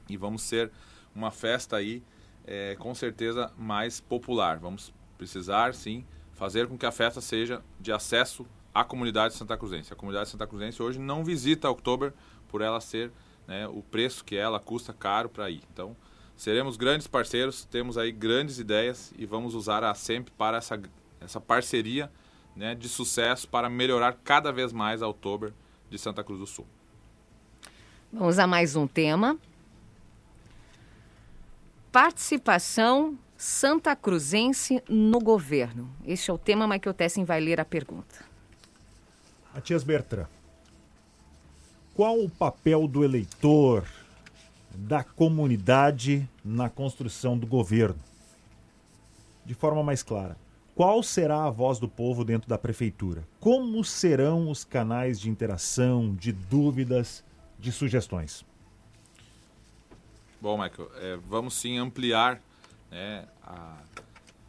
e 0.08 0.16
vamos 0.16 0.42
ser 0.42 0.72
uma 1.14 1.30
festa 1.30 1.76
aí 1.76 2.02
é, 2.46 2.76
com 2.78 2.94
certeza 2.94 3.52
mais 3.56 4.00
popular. 4.00 4.58
Vamos 4.58 4.92
precisar 5.16 5.74
sim 5.74 6.04
fazer 6.32 6.66
com 6.66 6.76
que 6.76 6.86
a 6.86 6.92
festa 6.92 7.20
seja 7.20 7.62
de 7.80 7.92
acesso 7.92 8.46
à 8.74 8.84
comunidade 8.84 9.34
Santa 9.34 9.56
Cruzense. 9.56 9.92
A 9.92 9.96
comunidade 9.96 10.28
Santa 10.28 10.46
Cruzense 10.46 10.82
hoje 10.82 10.98
não 10.98 11.24
visita 11.24 11.70
Oktober 11.70 12.12
por 12.48 12.60
ela 12.60 12.80
ser 12.80 13.10
né, 13.46 13.66
o 13.68 13.82
preço 13.82 14.24
que 14.24 14.36
ela 14.36 14.58
custa 14.58 14.92
caro 14.92 15.28
para 15.28 15.48
ir. 15.48 15.62
Então 15.72 15.96
seremos 16.36 16.76
grandes 16.76 17.06
parceiros, 17.06 17.64
temos 17.64 17.96
aí 17.96 18.10
grandes 18.10 18.58
ideias 18.58 19.12
e 19.16 19.24
vamos 19.24 19.54
usar 19.54 19.84
a 19.84 19.94
SEMP 19.94 20.28
para 20.36 20.58
essa, 20.58 20.80
essa 21.20 21.40
parceria 21.40 22.10
né, 22.56 22.74
de 22.74 22.88
sucesso 22.88 23.48
para 23.48 23.70
melhorar 23.70 24.16
cada 24.24 24.52
vez 24.52 24.72
mais 24.72 25.02
a 25.02 25.08
Oktober 25.08 25.52
de 25.88 25.98
Santa 25.98 26.24
Cruz 26.24 26.40
do 26.40 26.46
Sul. 26.46 26.66
Vamos 28.12 28.38
a 28.38 28.46
mais 28.46 28.76
um 28.76 28.86
tema. 28.86 29.38
Participação 31.94 33.16
santa 33.36 33.94
cruzense 33.94 34.82
no 34.88 35.20
governo. 35.20 35.88
Este 36.04 36.28
é 36.28 36.34
o 36.34 36.36
tema, 36.36 36.66
Michael 36.66 36.92
Tessin 36.92 37.22
vai 37.22 37.40
ler 37.40 37.60
a 37.60 37.64
pergunta. 37.64 38.16
Matias 39.54 39.84
Bertrand, 39.84 40.26
qual 41.94 42.18
o 42.18 42.28
papel 42.28 42.88
do 42.88 43.04
eleitor, 43.04 43.86
da 44.74 45.04
comunidade 45.04 46.28
na 46.44 46.68
construção 46.68 47.38
do 47.38 47.46
governo? 47.46 48.00
De 49.46 49.54
forma 49.54 49.80
mais 49.84 50.02
clara, 50.02 50.36
qual 50.74 51.00
será 51.00 51.44
a 51.44 51.50
voz 51.50 51.78
do 51.78 51.88
povo 51.88 52.24
dentro 52.24 52.48
da 52.48 52.58
prefeitura? 52.58 53.22
Como 53.38 53.84
serão 53.84 54.50
os 54.50 54.64
canais 54.64 55.20
de 55.20 55.30
interação, 55.30 56.12
de 56.12 56.32
dúvidas, 56.32 57.22
de 57.56 57.70
sugestões? 57.70 58.44
Bom, 60.44 60.58
Michael, 60.62 60.90
é, 60.96 61.16
vamos 61.16 61.54
sim 61.54 61.78
ampliar, 61.78 62.38
né, 62.90 63.26
a, 63.42 63.78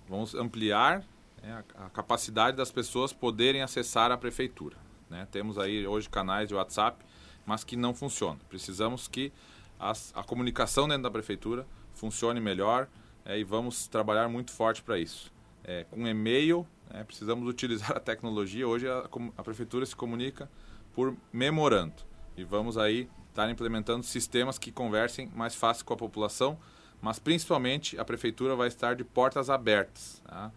vamos 0.09 0.35
ampliar 0.35 1.05
né, 1.41 1.63
a, 1.73 1.85
a, 1.85 1.89
capacidade 1.89 2.57
das 2.57 2.69
pessoas 2.69 3.13
poderem 3.13 3.61
acessar 3.61 4.11
a 4.11 4.17
prefeitura. 4.17 4.75
Né? 5.09 5.25
Temos 5.31 5.57
aí 5.57 5.87
hoje 5.87 6.09
canais 6.09 6.49
de 6.49 6.53
WhatsApp, 6.53 7.01
mas 7.45 7.63
que 7.63 7.77
não 7.77 7.93
funcionam. 7.93 8.39
Precisamos 8.49 9.07
que 9.07 9.31
as, 9.79 10.11
a 10.13 10.21
comunicação 10.21 10.85
dentro 10.85 11.03
da 11.03 11.09
prefeitura 11.09 11.65
funcione 11.93 12.41
melhor 12.41 12.89
é, 13.23 13.39
e 13.39 13.45
vamos 13.45 13.87
trabalhar 13.87 14.27
muito 14.27 14.51
forte 14.51 14.83
para 14.83 14.99
isso. 14.99 15.31
É, 15.63 15.85
com 15.85 16.05
e-mail, 16.05 16.67
é, 16.89 17.05
precisamos 17.05 17.47
utilizar 17.47 17.95
a 17.95 18.01
tecnologia. 18.01 18.67
Hoje 18.67 18.85
a, 18.85 19.07
a, 19.37 19.43
prefeitura 19.45 19.85
se 19.85 19.95
comunica 19.95 20.51
por 20.93 21.15
memorando 21.31 22.03
e 22.35 22.43
vamos 22.43 22.77
aí 22.77 23.09
estar 23.35 23.49
implementando 23.49 24.05
sistemas 24.05 24.57
que 24.57 24.71
conversem 24.71 25.29
mais 25.35 25.53
fácil 25.53 25.83
com 25.83 25.93
a 25.93 25.97
população, 25.97 26.57
mas 27.01 27.19
principalmente 27.19 27.99
a 27.99 28.05
prefeitura 28.05 28.55
vai 28.55 28.69
estar 28.69 28.95
de 28.95 29.03
portas 29.03 29.49
abertas. 29.49 30.21
Tá? 30.25 30.51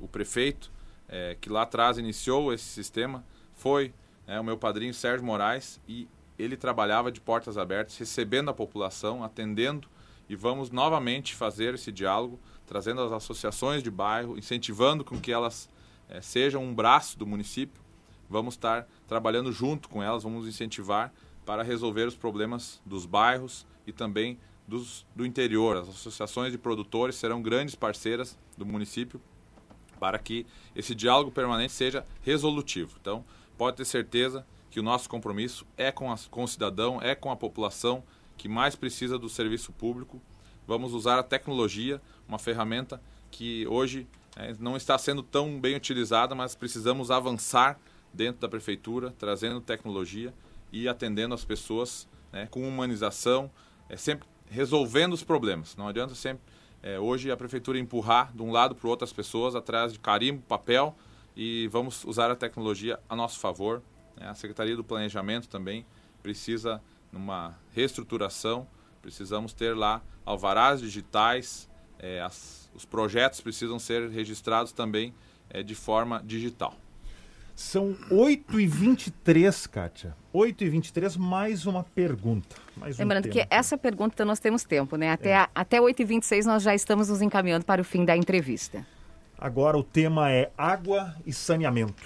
o 0.00 0.06
prefeito 0.06 0.72
é, 1.08 1.36
que 1.38 1.50
lá 1.50 1.62
atrás 1.62 1.98
iniciou 1.98 2.52
esse 2.52 2.64
sistema 2.64 3.24
foi 3.54 3.92
é, 4.26 4.40
o 4.40 4.44
meu 4.44 4.56
padrinho 4.56 4.94
Sérgio 4.94 5.26
Moraes 5.26 5.80
e 5.86 6.08
ele 6.38 6.56
trabalhava 6.56 7.12
de 7.12 7.20
portas 7.20 7.58
abertas, 7.58 7.98
recebendo 7.98 8.48
a 8.48 8.54
população, 8.54 9.22
atendendo 9.22 9.86
e 10.26 10.34
vamos 10.34 10.70
novamente 10.70 11.34
fazer 11.34 11.74
esse 11.74 11.92
diálogo, 11.92 12.40
trazendo 12.66 13.02
as 13.02 13.12
associações 13.12 13.82
de 13.82 13.90
bairro, 13.90 14.38
incentivando 14.38 15.04
com 15.04 15.20
que 15.20 15.30
elas 15.30 15.68
é, 16.08 16.22
sejam 16.22 16.64
um 16.64 16.74
braço 16.74 17.18
do 17.18 17.26
município. 17.26 17.82
Vamos 18.30 18.54
estar 18.54 18.88
trabalhando 19.06 19.52
junto 19.52 19.88
com 19.88 20.02
elas, 20.02 20.22
vamos 20.22 20.48
incentivar 20.48 21.12
para 21.44 21.62
resolver 21.62 22.06
os 22.06 22.14
problemas 22.14 22.80
dos 22.84 23.06
bairros 23.06 23.66
e 23.86 23.92
também 23.92 24.38
dos, 24.66 25.06
do 25.14 25.26
interior. 25.26 25.76
As 25.76 25.88
associações 25.88 26.52
de 26.52 26.58
produtores 26.58 27.16
serão 27.16 27.42
grandes 27.42 27.74
parceiras 27.74 28.38
do 28.56 28.64
município 28.64 29.20
para 29.98 30.18
que 30.18 30.46
esse 30.74 30.94
diálogo 30.94 31.30
permanente 31.30 31.72
seja 31.72 32.04
resolutivo. 32.22 32.96
Então, 33.00 33.24
pode 33.56 33.76
ter 33.76 33.84
certeza 33.84 34.46
que 34.70 34.80
o 34.80 34.82
nosso 34.82 35.08
compromisso 35.08 35.66
é 35.76 35.92
com, 35.92 36.10
a, 36.12 36.16
com 36.30 36.42
o 36.42 36.48
cidadão, 36.48 37.00
é 37.00 37.14
com 37.14 37.30
a 37.30 37.36
população 37.36 38.02
que 38.36 38.48
mais 38.48 38.74
precisa 38.74 39.18
do 39.18 39.28
serviço 39.28 39.72
público. 39.72 40.20
Vamos 40.66 40.92
usar 40.92 41.18
a 41.18 41.22
tecnologia, 41.22 42.00
uma 42.26 42.38
ferramenta 42.38 43.00
que 43.30 43.66
hoje 43.68 44.06
é, 44.36 44.54
não 44.58 44.76
está 44.76 44.98
sendo 44.98 45.22
tão 45.22 45.60
bem 45.60 45.76
utilizada, 45.76 46.34
mas 46.34 46.54
precisamos 46.54 47.10
avançar 47.10 47.78
dentro 48.12 48.40
da 48.40 48.48
prefeitura, 48.48 49.14
trazendo 49.18 49.60
tecnologia 49.60 50.34
e 50.74 50.88
atendendo 50.88 51.34
as 51.34 51.44
pessoas 51.44 52.08
né, 52.32 52.48
com 52.50 52.66
humanização, 52.66 53.48
é, 53.88 53.96
sempre 53.96 54.26
resolvendo 54.50 55.12
os 55.12 55.22
problemas. 55.22 55.76
Não 55.76 55.86
adianta 55.86 56.16
sempre 56.16 56.42
é, 56.82 56.98
hoje 56.98 57.30
a 57.30 57.36
prefeitura 57.36 57.78
empurrar 57.78 58.32
de 58.34 58.42
um 58.42 58.50
lado 58.50 58.74
para 58.74 58.86
o 58.88 58.90
outro 58.90 59.04
as 59.04 59.12
pessoas 59.12 59.54
atrás 59.54 59.92
de 59.92 60.00
carimbo, 60.00 60.42
papel 60.42 60.96
e 61.36 61.68
vamos 61.68 62.04
usar 62.04 62.28
a 62.28 62.34
tecnologia 62.34 62.98
a 63.08 63.14
nosso 63.14 63.38
favor. 63.38 63.82
Né? 64.16 64.28
A 64.28 64.34
Secretaria 64.34 64.74
do 64.74 64.82
Planejamento 64.82 65.48
também 65.48 65.86
precisa 66.20 66.82
numa 67.12 67.56
reestruturação, 67.72 68.66
precisamos 69.00 69.52
ter 69.52 69.76
lá 69.76 70.02
alvarás 70.26 70.80
digitais, 70.80 71.70
é, 72.00 72.20
as, 72.20 72.68
os 72.74 72.84
projetos 72.84 73.40
precisam 73.40 73.78
ser 73.78 74.10
registrados 74.10 74.72
também 74.72 75.14
é, 75.48 75.62
de 75.62 75.76
forma 75.76 76.20
digital. 76.24 76.74
São 77.54 77.96
8h23, 78.10 79.68
Kátia. 79.68 80.16
8h23, 80.34 81.16
mais 81.16 81.66
uma 81.66 81.84
pergunta. 81.84 82.56
Mais 82.76 82.98
Lembrando 82.98 83.26
um 83.26 83.30
que 83.30 83.46
essa 83.48 83.78
pergunta 83.78 84.24
nós 84.24 84.40
temos 84.40 84.64
tempo, 84.64 84.96
né? 84.96 85.12
Até, 85.12 85.30
é. 85.30 85.48
até 85.54 85.78
8h26 85.78 86.44
nós 86.44 86.64
já 86.64 86.74
estamos 86.74 87.08
nos 87.08 87.22
encaminhando 87.22 87.64
para 87.64 87.80
o 87.80 87.84
fim 87.84 88.04
da 88.04 88.16
entrevista. 88.16 88.84
Agora 89.38 89.78
o 89.78 89.84
tema 89.84 90.32
é 90.32 90.50
água 90.58 91.14
e 91.24 91.32
saneamento. 91.32 92.02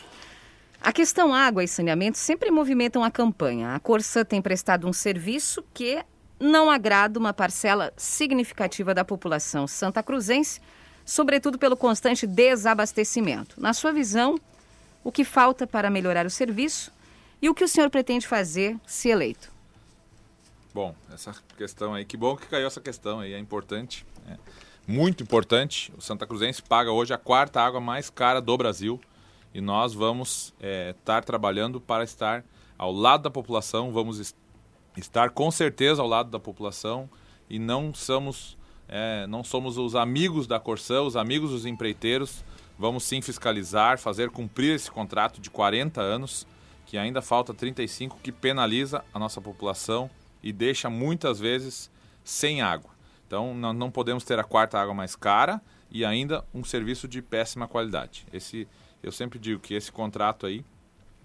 A 0.80 0.92
questão 0.92 1.32
água 1.32 1.64
e 1.64 1.68
saneamento 1.68 2.18
sempre 2.18 2.50
movimentam 2.50 3.02
a 3.02 3.10
campanha. 3.10 3.74
A 3.74 3.80
Corsã 3.80 4.24
tem 4.24 4.42
prestado 4.42 4.86
um 4.86 4.92
serviço 4.92 5.64
que 5.72 6.04
não 6.38 6.70
agrada 6.70 7.18
uma 7.18 7.32
parcela 7.32 7.92
significativa 7.96 8.94
da 8.94 9.04
população 9.04 9.66
santa 9.66 10.02
cruzense, 10.02 10.60
sobretudo 11.06 11.58
pelo 11.58 11.76
constante 11.76 12.26
desabastecimento. 12.26 13.60
Na 13.60 13.72
sua 13.72 13.92
visão, 13.92 14.38
o 15.08 15.10
que 15.10 15.24
falta 15.24 15.66
para 15.66 15.88
melhorar 15.88 16.26
o 16.26 16.30
serviço 16.30 16.92
e 17.40 17.48
o 17.48 17.54
que 17.54 17.64
o 17.64 17.68
senhor 17.68 17.88
pretende 17.88 18.26
fazer 18.26 18.76
se 18.86 19.08
eleito? 19.08 19.50
Bom, 20.74 20.94
essa 21.10 21.34
questão 21.56 21.94
aí, 21.94 22.04
que 22.04 22.14
bom 22.14 22.36
que 22.36 22.46
caiu 22.46 22.66
essa 22.66 22.78
questão 22.78 23.20
aí, 23.20 23.32
é 23.32 23.38
importante, 23.38 24.04
é 24.28 24.36
muito 24.86 25.22
importante. 25.22 25.90
O 25.96 26.02
Santa 26.02 26.26
Cruzense 26.26 26.60
paga 26.60 26.92
hoje 26.92 27.14
a 27.14 27.16
quarta 27.16 27.58
água 27.58 27.80
mais 27.80 28.10
cara 28.10 28.38
do 28.38 28.54
Brasil 28.54 29.00
e 29.54 29.62
nós 29.62 29.94
vamos 29.94 30.52
é, 30.60 30.90
estar 30.90 31.24
trabalhando 31.24 31.80
para 31.80 32.04
estar 32.04 32.44
ao 32.76 32.92
lado 32.92 33.22
da 33.22 33.30
população, 33.30 33.90
vamos 33.90 34.20
est 34.20 34.36
estar 34.94 35.30
com 35.30 35.50
certeza 35.50 36.02
ao 36.02 36.08
lado 36.08 36.28
da 36.28 36.38
população 36.38 37.08
e 37.48 37.58
não 37.58 37.94
somos, 37.94 38.58
é, 38.86 39.26
não 39.26 39.42
somos 39.42 39.78
os 39.78 39.94
amigos 39.94 40.46
da 40.46 40.60
Corsã, 40.60 41.00
os 41.00 41.16
amigos 41.16 41.50
dos 41.50 41.64
empreiteiros, 41.64 42.44
Vamos 42.78 43.02
sim 43.02 43.20
fiscalizar, 43.20 43.98
fazer 43.98 44.30
cumprir 44.30 44.74
esse 44.74 44.90
contrato 44.90 45.40
de 45.40 45.50
40 45.50 46.00
anos, 46.00 46.46
que 46.86 46.96
ainda 46.96 47.20
falta 47.20 47.52
35, 47.52 48.18
que 48.22 48.30
penaliza 48.30 49.04
a 49.12 49.18
nossa 49.18 49.40
população 49.40 50.08
e 50.42 50.52
deixa 50.52 50.88
muitas 50.88 51.40
vezes 51.40 51.90
sem 52.22 52.62
água. 52.62 52.90
Então, 53.26 53.52
nós 53.52 53.74
não 53.74 53.90
podemos 53.90 54.24
ter 54.24 54.38
a 54.38 54.44
quarta 54.44 54.78
água 54.78 54.94
mais 54.94 55.16
cara 55.16 55.60
e 55.90 56.04
ainda 56.04 56.44
um 56.54 56.62
serviço 56.62 57.08
de 57.08 57.20
péssima 57.20 57.66
qualidade. 57.66 58.26
Esse, 58.32 58.68
eu 59.02 59.10
sempre 59.10 59.38
digo 59.38 59.60
que 59.60 59.74
esse 59.74 59.90
contrato 59.90 60.46
aí 60.46 60.64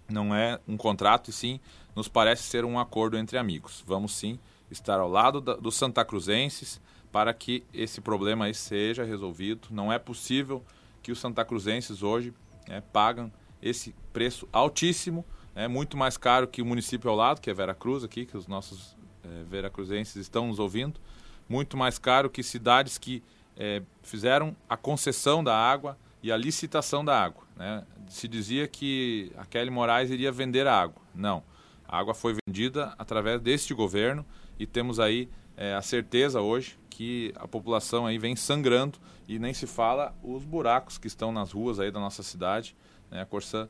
não 0.10 0.34
é 0.36 0.60
um 0.68 0.76
contrato 0.76 1.30
e 1.30 1.34
sim 1.34 1.60
nos 1.96 2.08
parece 2.08 2.44
ser 2.44 2.66
um 2.66 2.80
acordo 2.80 3.18
entre 3.18 3.38
amigos. 3.38 3.84
Vamos 3.86 4.13
sim 4.13 4.39
estar 4.72 5.00
ao 5.00 5.10
lado 5.10 5.39
da, 5.39 5.56
dos 5.56 5.76
santacruzenses 5.76 6.82
para 7.12 7.34
que 7.34 7.63
esse 7.74 8.02
problema 8.02 8.46
aí 8.46 8.54
seja 8.54 9.04
resolvido. 9.04 9.68
Não 9.70 9.94
é 9.94 10.00
possível 10.00 10.63
que 11.04 11.12
os 11.12 11.20
santacruzenses 11.20 12.02
hoje 12.02 12.34
é, 12.68 12.82
pagam 12.82 13.32
esse 13.62 13.94
preço 14.12 14.48
altíssimo, 14.52 15.24
é 15.54 15.68
muito 15.68 15.96
mais 15.96 16.18
caro 16.18 16.48
que 16.48 16.62
o 16.62 16.66
município 16.66 17.10
ao 17.10 17.16
lado, 17.16 17.39
que 17.39 17.50
é 17.50 17.54
Veracruz 17.54 18.04
aqui, 18.04 18.26
que 18.26 18.36
os 18.36 18.48
nossos 18.48 18.96
é, 19.24 19.44
veracruzenses 19.44 20.16
estão 20.16 20.48
nos 20.48 20.58
ouvindo, 20.58 21.00
muito 21.48 21.78
mais 21.78 22.00
caro 22.00 22.30
que 22.30 22.42
cidades 22.42 22.98
que 22.98 23.22
é, 23.56 23.84
fizeram 24.02 24.56
a 24.68 24.76
concessão 24.76 25.44
da 25.44 25.56
água 25.56 25.98
e 26.24 26.32
a 26.32 26.38
licitação 26.38 27.06
da 27.06 27.22
água. 27.22 27.44
Né? 27.56 27.86
Se 28.08 28.28
dizia 28.28 28.68
que 28.68 29.32
a 29.38 29.46
Kelly 29.46 29.70
Moraes 29.70 30.10
iria 30.10 30.32
vender 30.32 30.66
a 30.66 30.82
água. 30.82 31.02
Não. 31.13 31.44
A 31.88 32.00
água 32.00 32.13
foi 32.13 32.36
vendida 32.48 32.96
através 32.98 33.39
deste 33.42 33.74
governo 33.74 34.26
e 34.58 34.66
temos 34.66 35.00
aí 35.00 35.30
é, 35.56 35.76
a 35.76 35.82
certeza 35.82 36.42
hoje 36.42 36.78
que 36.94 37.34
a 37.36 37.48
população 37.48 38.06
aí 38.06 38.20
vem 38.20 38.36
sangrando 38.36 39.00
e 39.28 39.40
nem 39.40 39.52
se 39.52 39.66
fala 39.66 40.16
os 40.22 40.46
buracos 40.46 41.00
que 41.00 41.08
estão 41.08 41.32
nas 41.32 41.52
ruas 41.52 41.80
aí 41.80 41.90
da 41.90 42.00
nossa 42.00 42.22
cidade. 42.22 42.76
Né? 43.10 43.20
A 43.22 43.26
Corsã 43.26 43.68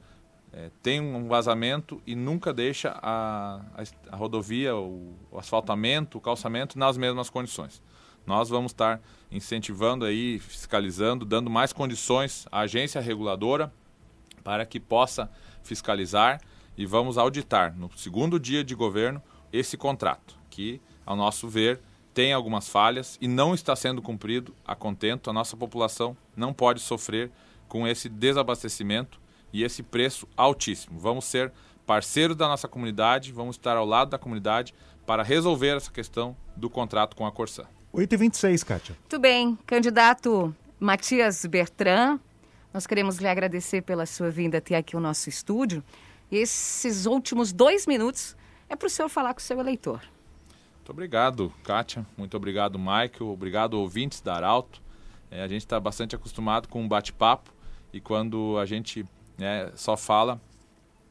é, 0.52 0.70
tem 0.82 1.00
um 1.00 1.30
vazamento 1.30 2.02
e 2.06 2.16
nunca 2.16 2.54
deixa 2.54 2.90
a, 3.02 3.62
a, 3.78 3.84
a 4.12 4.16
rodovia, 4.18 4.76
o, 4.76 5.16
o, 5.32 5.40
asfaltamento, 5.40 6.18
o 6.18 6.22
calçamento 6.22 6.78
nas 6.78 6.98
mesmas 6.98 7.30
condições. 7.30 7.82
Nós 8.28 8.50
vamos 8.50 8.74
estar 8.74 9.02
incentivando 9.32 10.04
aí, 10.04 10.38
fiscalizando, 10.40 11.24
dando 11.24 11.50
mais 11.50 11.72
condições 11.72 12.46
à 12.52 12.60
agência 12.60 13.00
reguladora 13.00 13.72
para 14.44 14.66
que 14.66 14.82
possa 14.82 15.32
fiscalizar 15.64 16.42
e 16.78 16.86
vamos 16.86 17.18
auditar 17.18 17.74
no 17.74 17.90
segundo 17.96 18.38
dia 18.38 18.66
de 18.66 18.76
governo 18.76 19.24
esse 19.52 19.78
contrato, 19.78 20.38
que, 20.50 20.82
ao 21.06 21.16
nosso 21.16 21.48
ver, 21.48 21.80
tem 22.14 22.34
algumas 22.34 22.70
falhas 22.70 23.18
e 23.20 23.28
não 23.28 23.54
está 23.54 23.76
sendo 23.76 24.02
cumprido 24.02 24.56
a 24.66 24.76
contento. 24.76 25.30
A 25.30 25.34
nossa 25.34 25.58
população 25.58 26.16
não 26.36 26.54
pode 26.54 26.80
sofrer 26.80 27.32
com 27.68 27.88
esse 27.88 28.08
desabastecimento 28.08 29.20
e 29.52 29.64
esse 29.64 29.82
preço 29.82 30.28
altíssimo. 30.38 31.00
Vamos 31.00 31.26
ser 31.26 31.52
parceiros 31.86 32.36
da 32.36 32.48
nossa 32.48 32.68
comunidade, 32.68 33.32
vamos 33.32 33.56
estar 33.56 33.76
ao 33.76 33.86
lado 33.86 34.12
da 34.12 34.18
comunidade 34.18 34.74
para 35.06 35.24
resolver 35.24 35.76
essa 35.76 35.92
questão 35.92 36.36
do 36.56 36.70
contrato 36.70 37.16
com 37.16 37.26
a 37.26 37.32
Corsã. 37.32 37.64
8h26, 37.94 38.64
Kátia. 38.64 38.96
Muito 39.00 39.20
bem. 39.20 39.58
Candidato 39.66 40.56
Matias 40.80 41.46
Bertrand, 41.46 42.20
nós 42.74 42.88
queremos 42.88 43.18
lhe 43.18 43.28
agradecer 43.28 43.82
pela 43.82 44.06
sua 44.06 44.30
vinda 44.30 44.58
até 44.58 44.76
aqui 44.76 44.96
ao 44.96 45.02
nosso 45.02 45.30
estúdio. 45.30 45.84
E 46.32 46.38
esses 46.38 47.06
últimos 47.06 47.52
dois 47.52 47.86
minutos 47.86 48.36
é 48.68 48.76
para 48.76 48.88
o 48.88 48.90
senhor 48.90 49.10
falar 49.10 49.34
com 49.34 49.40
o 49.40 49.44
seu 49.44 49.60
eleitor. 49.60 50.02
Muito 50.84 50.92
obrigado, 50.92 51.54
Kátia. 51.64 52.06
Muito 52.18 52.36
obrigado, 52.36 52.78
Michael. 52.78 53.30
Obrigado, 53.32 53.76
ouvintes 53.76 54.20
da 54.20 54.36
Arauto. 54.36 54.82
É, 55.32 55.42
a 55.42 55.48
gente 55.48 55.62
está 55.62 55.80
bastante 55.80 56.14
acostumado 56.14 56.68
com 56.68 56.82
um 56.82 56.90
bate-papo 56.90 57.54
e 57.94 58.02
quando 58.02 58.58
a 58.60 58.66
gente 58.66 59.06
né, 59.38 59.72
só 59.76 59.96
fala, 59.96 60.42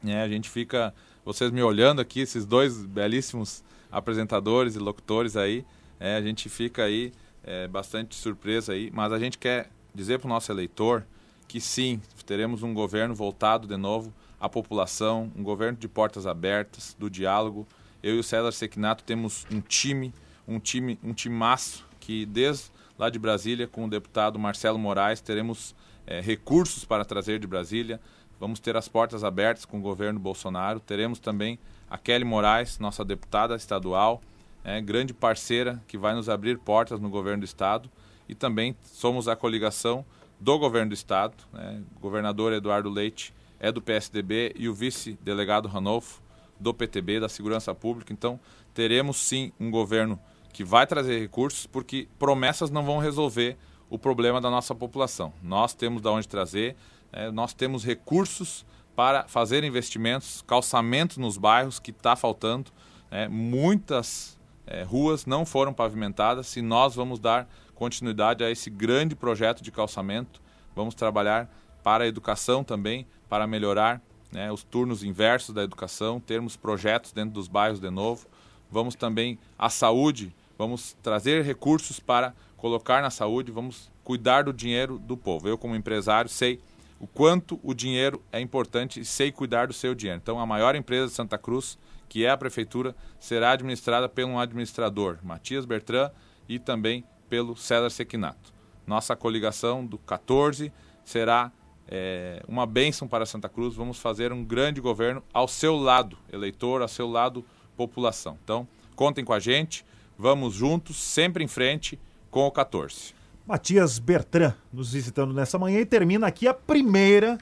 né, 0.03 0.21
a 0.21 0.29
gente 0.29 0.47
fica, 0.47 0.93
vocês 1.25 1.49
me 1.49 1.63
olhando 1.63 1.99
aqui, 2.01 2.19
esses 2.19 2.45
dois 2.45 2.85
belíssimos 2.85 3.63
apresentadores 3.91 4.75
e 4.75 4.79
locutores 4.79 5.35
aí, 5.35 5.65
é, 5.99 6.17
a 6.17 6.21
gente 6.21 6.49
fica 6.49 6.83
aí 6.83 7.11
é, 7.43 7.67
bastante 7.67 8.13
surpreso 8.13 8.71
aí, 8.71 8.91
mas 8.93 9.11
a 9.11 9.17
gente 9.17 9.39
quer 9.39 9.71
dizer 9.91 10.19
para 10.19 10.27
o 10.27 10.29
nosso 10.29 10.51
eleitor 10.51 11.03
que 11.47 11.59
sim, 11.59 11.99
teremos 12.27 12.61
um 12.61 12.75
governo 12.75 13.15
voltado 13.15 13.67
de 13.67 13.75
novo 13.75 14.13
à 14.39 14.47
população, 14.47 15.31
um 15.35 15.41
governo 15.41 15.79
de 15.79 15.87
portas 15.87 16.27
abertas, 16.27 16.95
do 16.99 17.09
diálogo. 17.09 17.67
Eu 18.03 18.17
e 18.17 18.19
o 18.19 18.23
César 18.23 18.51
Sequinato 18.51 19.01
temos 19.01 19.47
um 19.49 19.61
time, 19.61 20.13
um 20.45 20.59
time, 20.59 20.99
um 21.01 21.13
timaço 21.13 21.85
que 22.01 22.25
desde 22.25 22.65
lá 22.99 23.09
de 23.09 23.17
Brasília, 23.17 23.65
com 23.65 23.85
o 23.85 23.89
deputado 23.89 24.37
Marcelo 24.37 24.77
Moraes, 24.77 25.21
teremos 25.21 25.73
é, 26.05 26.19
recursos 26.19 26.83
para 26.83 27.05
trazer 27.05 27.39
de 27.39 27.47
Brasília. 27.47 28.01
Vamos 28.41 28.59
ter 28.59 28.75
as 28.75 28.89
portas 28.89 29.23
abertas 29.23 29.63
com 29.63 29.77
o 29.77 29.81
governo 29.81 30.19
Bolsonaro. 30.19 30.81
Teremos 30.81 31.17
também 31.17 31.57
a 31.89 31.97
Kelly 31.97 32.25
Moraes, 32.25 32.77
nossa 32.77 33.05
deputada 33.05 33.55
estadual, 33.55 34.21
é, 34.65 34.81
grande 34.81 35.13
parceira 35.13 35.81
que 35.87 35.97
vai 35.97 36.13
nos 36.13 36.27
abrir 36.27 36.57
portas 36.57 36.99
no 36.99 37.09
governo 37.09 37.39
do 37.39 37.45
estado. 37.45 37.89
E 38.27 38.35
também 38.35 38.75
somos 38.83 39.29
a 39.29 39.35
coligação 39.35 40.05
do 40.41 40.59
governo 40.59 40.89
do 40.89 40.93
estado. 40.93 41.35
Né? 41.53 41.81
O 41.95 42.01
governador 42.01 42.51
Eduardo 42.51 42.89
Leite 42.89 43.33
é 43.61 43.71
do 43.71 43.81
PSDB 43.81 44.53
e 44.57 44.67
o 44.67 44.73
vice-delegado 44.73 45.69
Ranolfo 45.69 46.21
do 46.63 46.73
PTB, 46.73 47.19
da 47.19 47.29
Segurança 47.29 47.75
Pública. 47.75 48.13
Então, 48.13 48.39
teremos 48.73 49.17
sim 49.17 49.51
um 49.59 49.69
governo 49.69 50.19
que 50.53 50.63
vai 50.63 50.87
trazer 50.87 51.19
recursos, 51.19 51.67
porque 51.67 52.07
promessas 52.17 52.71
não 52.71 52.83
vão 52.83 52.99
resolver 52.99 53.57
o 53.89 53.99
problema 53.99 54.39
da 54.39 54.49
nossa 54.49 54.73
população. 54.73 55.33
Nós 55.43 55.73
temos 55.73 56.01
de 56.01 56.07
onde 56.07 56.27
trazer, 56.27 56.75
é, 57.11 57.29
nós 57.29 57.53
temos 57.53 57.83
recursos 57.83 58.65
para 58.95 59.27
fazer 59.27 59.63
investimentos, 59.63 60.41
calçamentos 60.47 61.17
nos 61.17 61.37
bairros 61.37 61.79
que 61.79 61.91
está 61.91 62.15
faltando. 62.15 62.71
É, 63.11 63.27
muitas 63.27 64.39
é, 64.65 64.83
ruas 64.83 65.25
não 65.25 65.45
foram 65.45 65.73
pavimentadas 65.73 66.55
e 66.55 66.61
nós 66.61 66.95
vamos 66.95 67.19
dar 67.19 67.47
continuidade 67.75 68.43
a 68.43 68.49
esse 68.49 68.69
grande 68.69 69.15
projeto 69.15 69.61
de 69.61 69.71
calçamento. 69.71 70.41
Vamos 70.75 70.95
trabalhar 70.95 71.49
para 71.83 72.05
a 72.05 72.07
educação 72.07 72.63
também, 72.63 73.05
para 73.27 73.45
melhorar 73.45 74.01
né, 74.33 74.51
os 74.51 74.63
turnos 74.63 75.03
inversos 75.03 75.53
da 75.53 75.63
educação, 75.63 76.19
termos 76.19 76.57
projetos 76.57 77.11
dentro 77.11 77.33
dos 77.33 77.47
bairros 77.47 77.79
de 77.79 77.89
novo. 77.89 78.25
Vamos 78.69 78.95
também 78.95 79.37
a 79.57 79.69
saúde, 79.69 80.33
vamos 80.57 80.97
trazer 81.03 81.43
recursos 81.43 81.99
para 81.99 82.33
colocar 82.57 83.01
na 83.01 83.11
saúde, 83.11 83.51
vamos 83.51 83.91
cuidar 84.03 84.43
do 84.43 84.51
dinheiro 84.51 84.97
do 84.97 85.15
povo. 85.15 85.47
Eu, 85.47 85.57
como 85.57 85.75
empresário, 85.75 86.29
sei 86.29 86.59
o 86.99 87.05
quanto 87.05 87.59
o 87.61 87.73
dinheiro 87.73 88.21
é 88.31 88.39
importante 88.39 88.99
e 88.99 89.05
sei 89.05 89.31
cuidar 89.31 89.67
do 89.67 89.73
seu 89.73 89.93
dinheiro. 89.93 90.19
Então, 90.21 90.39
a 90.39 90.45
maior 90.45 90.75
empresa 90.75 91.07
de 91.07 91.13
Santa 91.13 91.37
Cruz, 91.37 91.77
que 92.09 92.25
é 92.25 92.29
a 92.29 92.37
prefeitura, 92.37 92.95
será 93.19 93.51
administrada 93.51 94.09
por 94.09 94.23
um 94.23 94.39
administrador, 94.39 95.19
Matias 95.21 95.65
Bertrand, 95.65 96.11
e 96.47 96.57
também 96.57 97.03
pelo 97.29 97.55
César 97.55 97.89
Sequinato. 97.89 98.53
Nossa 98.87 99.15
coligação 99.15 99.85
do 99.85 99.97
14 99.97 100.71
será 101.03 101.51
é, 101.87 102.41
uma 102.47 102.65
bênção 102.65 103.07
para 103.07 103.25
Santa 103.25 103.49
Cruz. 103.49 103.75
Vamos 103.75 103.99
fazer 103.99 104.31
um 104.31 104.43
grande 104.43 104.81
governo 104.81 105.23
ao 105.33 105.47
seu 105.47 105.75
lado, 105.75 106.17
eleitor, 106.31 106.81
ao 106.81 106.87
seu 106.87 107.07
lado, 107.09 107.45
população. 107.75 108.37
Então, 108.43 108.67
contem 108.95 109.23
com 109.23 109.33
a 109.33 109.39
gente, 109.39 109.85
vamos 110.17 110.53
juntos, 110.53 110.97
sempre 110.97 111.43
em 111.43 111.47
frente 111.47 111.99
com 112.29 112.45
o 112.45 112.51
14. 112.51 113.13
Matias 113.45 113.99
Bertrand 113.99 114.55
nos 114.71 114.93
visitando 114.93 115.33
nessa 115.33 115.59
manhã 115.59 115.79
e 115.79 115.85
termina 115.85 116.27
aqui 116.27 116.47
a 116.47 116.53
primeira 116.53 117.37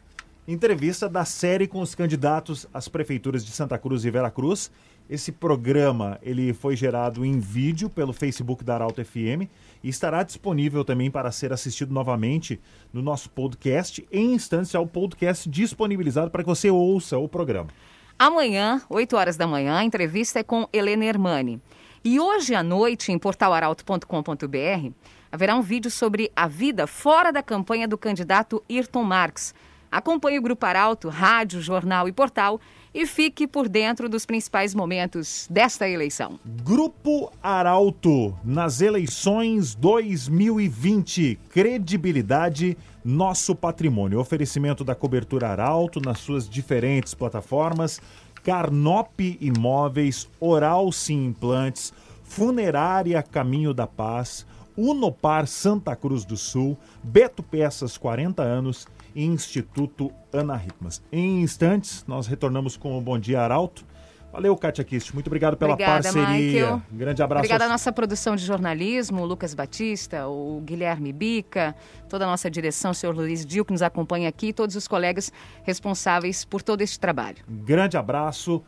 entrevista 0.48 1.08
da 1.08 1.24
série 1.24 1.68
com 1.68 1.80
os 1.80 1.94
candidatos 1.94 2.68
às 2.74 2.88
prefeituras 2.88 3.46
de 3.46 3.52
Santa 3.52 3.78
Cruz 3.78 4.04
e 4.04 4.12
Veracruz. 4.12 4.72
Esse 5.10 5.32
programa 5.32 6.18
ele 6.24 6.54
foi 6.54 6.76
gerado 6.76 7.24
em 7.24 7.40
vídeo 7.40 7.90
pelo 7.90 8.14
Facebook 8.14 8.64
da 8.64 8.76
Arauto 8.76 9.04
FM 9.04 9.48
e 9.84 9.90
estará 9.90 10.24
disponível 10.24 10.84
também 10.84 11.10
para 11.10 11.32
ser 11.32 11.52
assistido 11.52 11.94
novamente 11.94 12.60
no 12.94 13.02
nosso 13.02 13.30
podcast, 13.30 14.06
em 14.12 14.34
instância 14.34 14.78
ao 14.78 14.88
podcast 14.88 15.50
disponibilizado 15.50 16.32
para 16.32 16.44
que 16.44 16.50
você 16.50 16.70
ouça 16.70 17.18
o 17.18 17.28
programa. 17.28 17.70
Amanhã, 18.18 18.82
8 18.90 19.16
horas 19.16 19.38
da 19.38 19.48
manhã, 19.48 19.78
a 19.78 19.84
entrevista 19.84 20.40
é 20.40 20.44
com 20.44 20.68
Helena 20.72 21.06
Hermani. 21.06 21.60
E 22.04 22.20
hoje 22.20 22.54
à 22.54 22.62
noite, 22.62 23.12
em 23.12 23.18
portalaralto.com.br, 23.18 24.92
haverá 25.32 25.56
um 25.56 25.62
vídeo 25.62 25.90
sobre 25.90 26.32
a 26.36 26.48
vida 26.48 26.86
fora 26.86 27.32
da 27.32 27.42
campanha 27.42 27.88
do 27.88 27.98
candidato 27.98 28.64
Ayrton 28.70 29.04
Marx. 29.04 29.54
Acompanhe 29.92 30.40
o 30.40 30.42
Grupo 30.42 30.66
Arauto, 30.66 31.10
rádio, 31.10 31.62
jornal 31.62 32.08
e 32.08 32.12
portal 32.12 32.60
e 32.94 33.06
fique 33.06 33.48
por 33.48 33.70
dentro 33.70 34.10
dos 34.10 34.26
principais 34.26 34.76
momentos 34.76 35.48
desta 35.50 35.88
eleição. 35.88 36.40
Grupo 36.64 37.32
Arauto 37.42 38.38
nas 38.44 38.82
eleições 38.82 39.74
2020. 39.76 41.40
Credibilidade, 41.50 42.78
nosso 43.04 43.56
patrimônio. 43.56 44.20
Oferecimento 44.20 44.84
da 44.84 44.94
cobertura 44.94 45.50
Arauto 45.50 46.02
nas 46.02 46.20
suas 46.20 46.50
diferentes 46.50 47.14
plataformas 47.14 48.02
Carnop 48.44 49.20
Imóveis, 49.40 50.28
Oral 50.40 50.92
Sim 50.92 51.28
Implantes, 51.28 51.94
Funerária 52.24 53.22
Caminho 53.22 53.74
da 53.74 53.86
Paz, 53.86 54.46
Unopar 54.76 55.46
Santa 55.48 55.96
Cruz 55.96 56.26
do 56.26 56.36
Sul, 56.36 56.78
Beto 57.04 57.44
Peças 57.44 57.98
40 57.98 58.42
anos 58.42 58.88
Instituto 59.16 60.12
Ana 60.32 60.56
Ritmas. 60.56 61.02
Em 61.12 61.42
instantes, 61.42 62.04
nós 62.08 62.28
retornamos 62.28 62.78
com 62.78 62.98
o 62.98 63.02
Bom 63.02 63.18
Dia 63.18 63.42
Arauto. 63.42 63.86
Valeu, 64.32 64.56
Kátia 64.56 64.84
Kist. 64.86 65.14
Muito 65.14 65.28
obrigado 65.28 65.58
pela 65.58 65.74
Obrigada, 65.74 66.04
parceria. 66.04 66.28
Michael. 66.30 66.82
Grande 66.90 67.22
abraço. 67.22 67.40
Obrigada 67.42 67.66
à 67.66 67.68
nossa 67.68 67.92
produção 67.92 68.34
de 68.34 68.46
jornalismo, 68.46 69.22
o 69.22 69.26
Lucas 69.26 69.54
Batista, 69.54 70.26
o 70.28 70.62
Guilherme 70.62 71.12
Bica, 71.12 71.76
toda 72.08 72.24
a 72.24 72.28
nossa 72.28 72.50
direção, 72.50 72.92
o 72.92 72.94
senhor 72.94 73.14
Luiz 73.14 73.46
Dil, 73.46 73.66
que 73.66 73.74
nos 73.74 73.82
acompanha 73.82 74.30
aqui, 74.30 74.48
e 74.48 74.54
todos 74.54 74.78
os 74.78 74.88
colegas 74.88 75.34
responsáveis 75.64 76.46
por 76.46 76.62
todo 76.62 76.80
este 76.82 76.98
trabalho. 76.98 77.44
Grande 77.46 77.98
abraço. 77.98 78.64